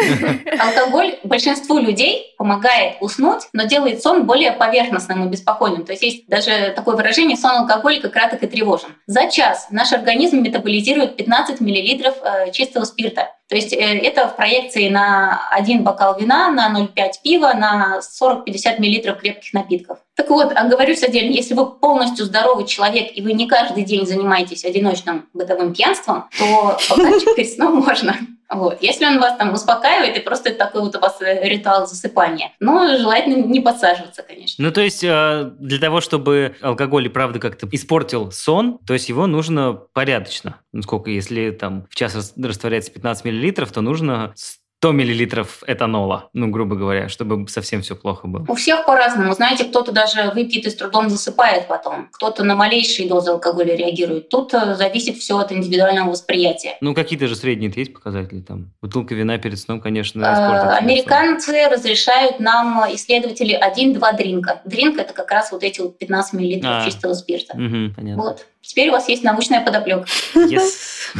[0.58, 5.84] Алкоголь большинству людей помогает уснуть, но делает сон более поверхностным и беспокойным.
[5.84, 8.90] То есть есть даже такое выражение «сон алкоголика краток и тревожен».
[9.06, 13.28] За час наш организм метаболизирует 15 мл э, чистого спирта.
[13.48, 18.78] То есть э, это в проекции на один бокал вина, на 0,5 пива, на 40-50
[18.78, 19.98] мл крепких напитков.
[20.30, 25.28] Вот, оговорюсь отдельно, если вы полностью здоровый человек и вы не каждый день занимаетесь одиночным
[25.34, 28.16] бытовым пьянством, то бокальчик перед сном можно.
[28.48, 28.78] Вот.
[28.80, 32.52] Если он вас там успокаивает, и просто такой вот у вас э, ритуал засыпания.
[32.58, 34.64] Но желательно не подсаживаться, конечно.
[34.64, 39.08] Ну, то есть, э, для того, чтобы алкоголь и правда как-то испортил сон, то есть
[39.08, 40.56] его нужно порядочно.
[40.72, 44.32] Ну, сколько, если там в час рас- растворяется 15 миллилитров, то нужно
[44.80, 48.46] 100 миллилитров этанола, ну, грубо говоря, чтобы совсем все плохо было.
[48.48, 49.34] У всех по-разному.
[49.34, 52.08] Знаете, кто-то даже выпьет и с трудом засыпает потом.
[52.12, 54.30] Кто-то на малейшие дозы алкоголя реагирует.
[54.30, 56.78] Тут э, зависит все от индивидуального восприятия.
[56.80, 58.72] Ну, какие-то же средние есть показатели там.
[58.80, 60.88] Бутылка вина перед сном, конечно, Э, испортит тебе сон.
[60.88, 64.62] Американцы разрешают нам, э, исследователи, один-два дринка.
[64.64, 66.86] Дринк– это как раз вот эти вот 15 мл А.
[66.86, 67.52] чистого спирта.
[67.52, 68.16] Понятно.
[68.16, 68.46] Вот.
[68.70, 70.06] Теперь у вас есть научная подоплека.
[70.32, 71.10] Yes.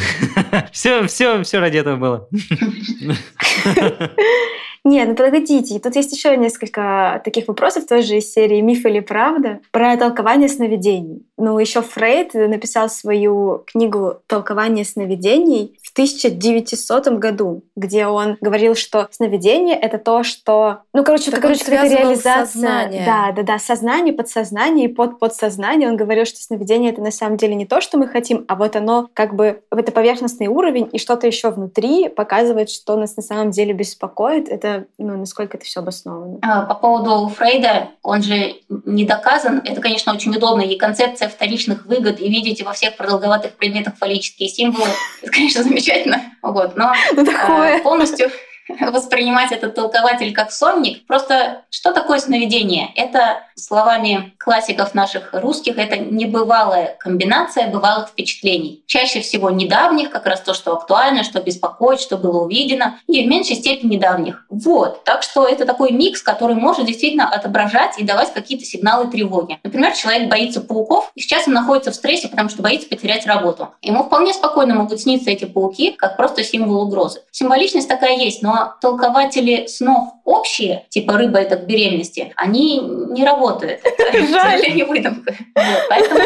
[0.70, 2.28] все, все, все ради этого было.
[4.84, 9.60] Нет, ну подождите, тут есть еще несколько таких вопросов тоже из серии «Миф или правда»
[9.72, 11.26] про толкование сновидений.
[11.36, 19.08] Ну, еще Фрейд написал свою книгу «Толкование сновидений» в 1900 году, где он говорил, что
[19.10, 20.80] сновидение— это то, что...
[20.92, 22.44] Ну, короче, Так короче, какая-то реализация...
[22.44, 23.04] сознание.
[23.06, 25.88] Да, да, да, сознание, подсознание и под подсознание.
[25.88, 28.76] Он говорил, что сновидение— это на самом деле не то, что мы хотим, а вот
[28.76, 29.62] оно как бы...
[29.70, 34.48] Это поверхностный уровень, и что-то еще внутри показывает, что нас на самом деле беспокоит.
[34.48, 36.38] Это, ну, насколько это все обосновано.
[36.42, 39.60] А, По поводу Фрейда, он же не доказан.
[39.64, 40.62] Это, конечно, очень удобно.
[40.62, 44.88] И концепция вторичных выгод, и видите во всех продолговатых предметах фаллические символы.
[45.22, 46.22] Это, конечно, замечательно.
[46.42, 46.76] Вот.
[46.76, 47.82] Но Ну, а, такое.
[47.82, 48.30] полностью
[48.92, 51.06] воспринимать этот толкователь как сонник.
[51.06, 52.90] Просто что такое сновидение?
[52.96, 58.82] Это, словами классиков наших русских, это небывалая комбинация бывалых впечатлений.
[58.86, 63.28] Чаще всего недавних, как раз то, что актуально, что беспокоит, что было увидено, и в
[63.28, 64.46] меньшей степени недавних.
[64.48, 65.04] Вот.
[65.04, 69.58] Так что это такой микс, который может действительно отображать и давать какие-то сигналы тревоги.
[69.62, 73.70] Например, человек боится пауков, и сейчас он находится в стрессе, потому что боится потерять работу.
[73.82, 77.22] Ему вполне спокойно могут сниться эти пауки, как просто символ угрозы.
[77.30, 83.80] Символичность такая есть, но толкователи снов общие, типа рыба это к беременности, они не работают.
[84.12, 84.61] Жаль.
[84.61, 85.34] сожалению, выдумка.
[85.88, 86.20] Поэтому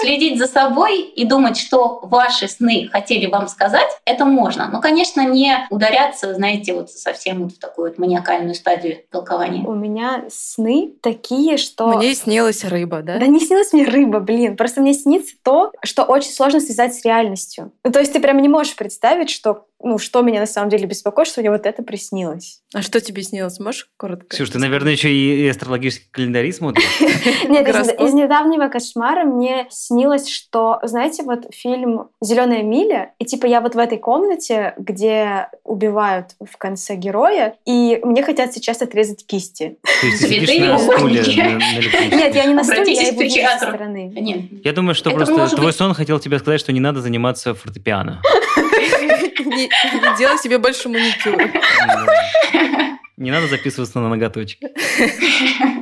[0.00, 4.68] следить за собой и думать, что ваши сны хотели вам сказать, это можно.
[4.72, 9.66] Но, конечно, не ударяться, знаете, вот совсем вот в такую вот маниакальную стадию толкования.
[9.66, 11.88] У меня сны такие, что...
[11.88, 13.18] Мне снилась рыба, да?
[13.18, 14.56] Да не снилась мне рыба, блин.
[14.56, 17.72] Просто мне снится то, что очень сложно связать с реальностью.
[17.84, 20.86] Ну, то есть ты прям не можешь представить, что ну, что меня на самом деле
[20.86, 22.62] беспокоит, что мне вот это приснилось.
[22.74, 23.60] А что тебе снилось?
[23.60, 24.26] Можешь коротко?
[24.28, 26.84] Ксюш, ты, наверное, еще и астрологический календарь смотришь?
[27.48, 33.60] Нет, из, недавнего кошмара мне снилось, что, знаете, вот фильм «Зеленая миля», и типа я
[33.60, 39.78] вот в этой комнате, где убивают в конце героя, и мне хотят сейчас отрезать кисти.
[40.00, 41.22] Ты сидишь на стуле?
[42.12, 44.12] Нет, я не на стуле, я его вижу со стороны.
[44.14, 48.20] Нет, Я думаю, что просто твой сон хотел тебе сказать, что не надо заниматься фортепиано.
[49.58, 51.36] Не не делай себе больше маникюр.
[53.18, 54.68] Не надо записываться на ноготочки.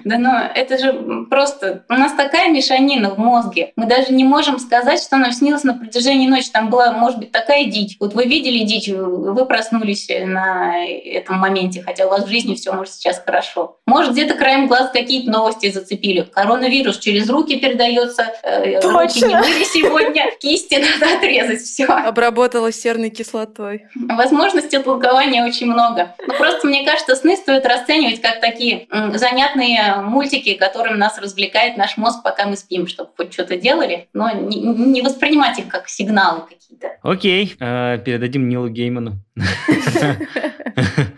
[0.07, 1.85] Да ну, это же просто...
[1.89, 3.73] У нас такая мешанина в мозге.
[3.75, 6.49] Мы даже не можем сказать, что нам снилось на протяжении ночи.
[6.53, 7.97] Там была, может быть, такая дичь.
[7.99, 12.73] Вот вы видели дичь, вы проснулись на этом моменте, хотя у вас в жизни все
[12.73, 13.79] может сейчас хорошо.
[13.85, 16.21] Может, где-то краем глаз какие-то новости зацепили.
[16.21, 18.31] Коронавирус через руки передается.
[18.45, 19.27] э, Руки Точно.
[19.27, 20.31] не были сегодня.
[20.41, 21.63] Кисти надо отрезать.
[21.63, 21.87] Все.
[21.87, 23.87] Обработала серной кислотой.
[23.97, 26.15] Возможностей толкования очень много.
[26.29, 31.97] Но просто мне кажется, сны стоит расценивать как такие занятные мультики, которым нас развлекает наш
[31.97, 36.43] мозг, пока мы спим, чтобы хоть что-то делали, но не, не воспринимать их как сигналы
[36.49, 36.93] какие-то.
[37.03, 39.15] Окей, э, передадим Нилу Гейману.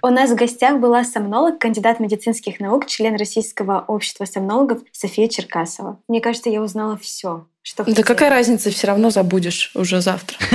[0.03, 6.01] У нас в гостях была сомнолог, кандидат медицинских наук, член Российского общества сомнологов София Черкасова.
[6.09, 10.39] Мне кажется, я узнала все, что Да какая разница, все равно забудешь уже завтра.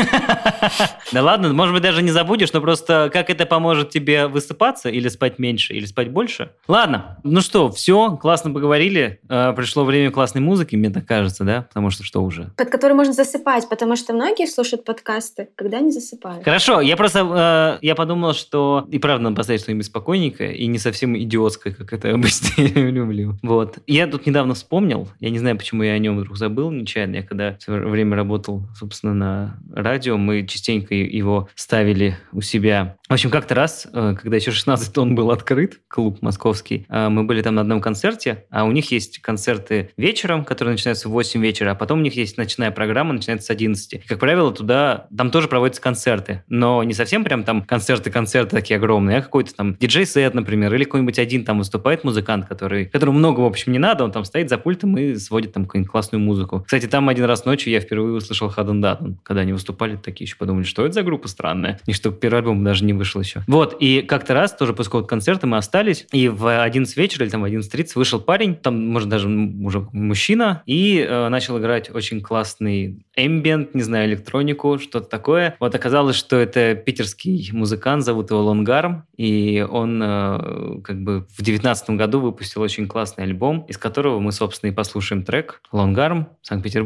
[1.11, 5.09] Да ладно, может быть, даже не забудешь, но просто как это поможет тебе высыпаться или
[5.09, 6.51] спать меньше, или спать больше?
[6.67, 9.19] Ладно, ну что, все, классно поговорили.
[9.29, 11.63] Э, Пришло время классной музыки, мне так кажется, да?
[11.63, 12.51] Потому что что уже?
[12.57, 16.43] Под который можно засыпать, потому что многие слушают подкасты, когда не засыпают.
[16.43, 20.79] Хорошо, я просто э, я подумал, что и правда надо поставить что-нибудь спокойненькое и не
[20.79, 23.37] совсем идиотское, как это обычно я люблю.
[23.43, 23.77] Вот.
[23.85, 27.02] Я тут недавно вспомнил, я не знаю, почему я о нем вдруг забыл нечаянно.
[27.11, 32.97] Я когда в время работал, собственно, на радио, мы частенько его ставили у себя.
[33.09, 37.23] В общем, как-то раз, э, когда еще 16 тонн был открыт, клуб московский, э, мы
[37.23, 41.41] были там на одном концерте, а у них есть концерты вечером, которые начинаются в 8
[41.41, 43.93] вечера, а потом у них есть ночная программа, начинается с 11.
[43.93, 48.77] И, как правило, туда, там тоже проводятся концерты, но не совсем прям там концерты-концерты такие
[48.77, 53.41] огромные, а какой-то там диджей-сет, например, или какой-нибудь один там выступает музыкант, который, которому много,
[53.41, 56.63] в общем, не надо, он там стоит за пультом и сводит там какую-нибудь классную музыку.
[56.65, 60.35] Кстати, там один раз ночью я впервые услышал Хаден Датон, когда они выступали, такие еще
[60.37, 63.41] подумали, что это за группа странная, и что первый альбом даже не вышел еще.
[63.47, 67.31] Вот, и как-то раз, тоже после какого-то концерта мы остались, и в 11 вечера или
[67.31, 72.21] там в 11.30 вышел парень, там, может, даже уже мужчина, и э, начал играть очень
[72.21, 75.55] классный эмбиент, не знаю, электронику, что-то такое.
[75.59, 81.41] Вот оказалось, что это питерский музыкант, зовут его Лонгарм, и он э, как бы в
[81.41, 86.82] девятнадцатом году выпустил очень классный альбом, из которого мы, собственно, и послушаем трек «Лонгарм», Санкт-Петербург,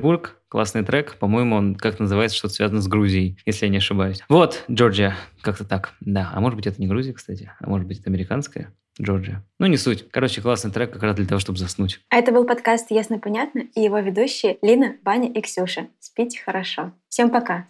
[0.49, 4.23] Классный трек, по-моему, он как называется, что-то связано с Грузией, если я не ошибаюсь.
[4.29, 5.93] Вот, Джорджия, как-то так.
[5.99, 9.43] Да, а может быть, это не Грузия, кстати, а может быть, это американская Джорджия.
[9.59, 10.09] Ну, не суть.
[10.09, 11.99] Короче, классный трек как раз для того, чтобы заснуть.
[12.09, 15.87] А это был подкаст «Ясно-понятно» и его ведущие Лина, Ваня и Ксюша.
[15.99, 16.93] Спите хорошо.
[17.09, 17.67] Всем пока.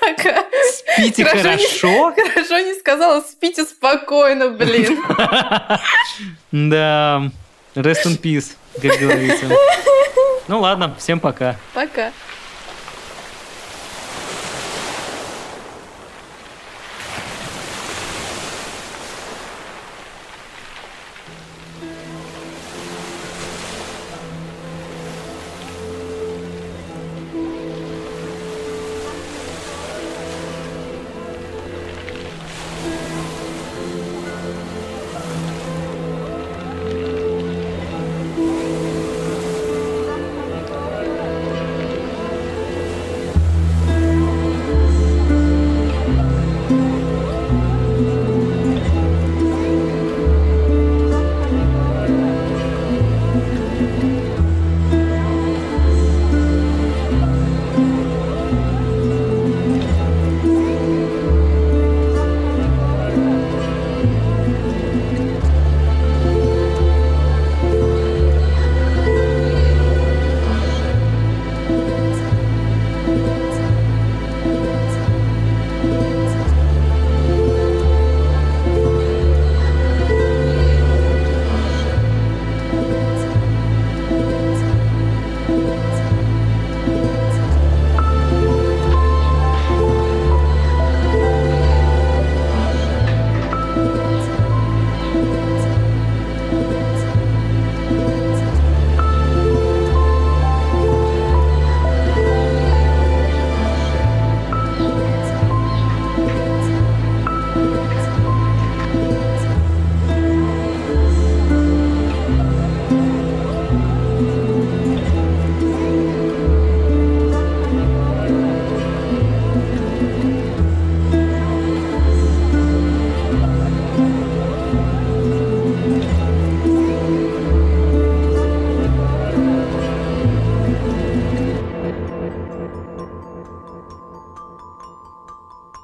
[0.00, 0.44] Пока.
[0.70, 2.12] Спите хорошо?
[2.14, 4.98] Хорошо не сказала, спите спокойно, блин.
[6.52, 7.30] Да,
[7.74, 9.46] rest in peace, как говорится.
[10.50, 11.54] Ну ладно, всем пока.
[11.74, 12.10] Пока.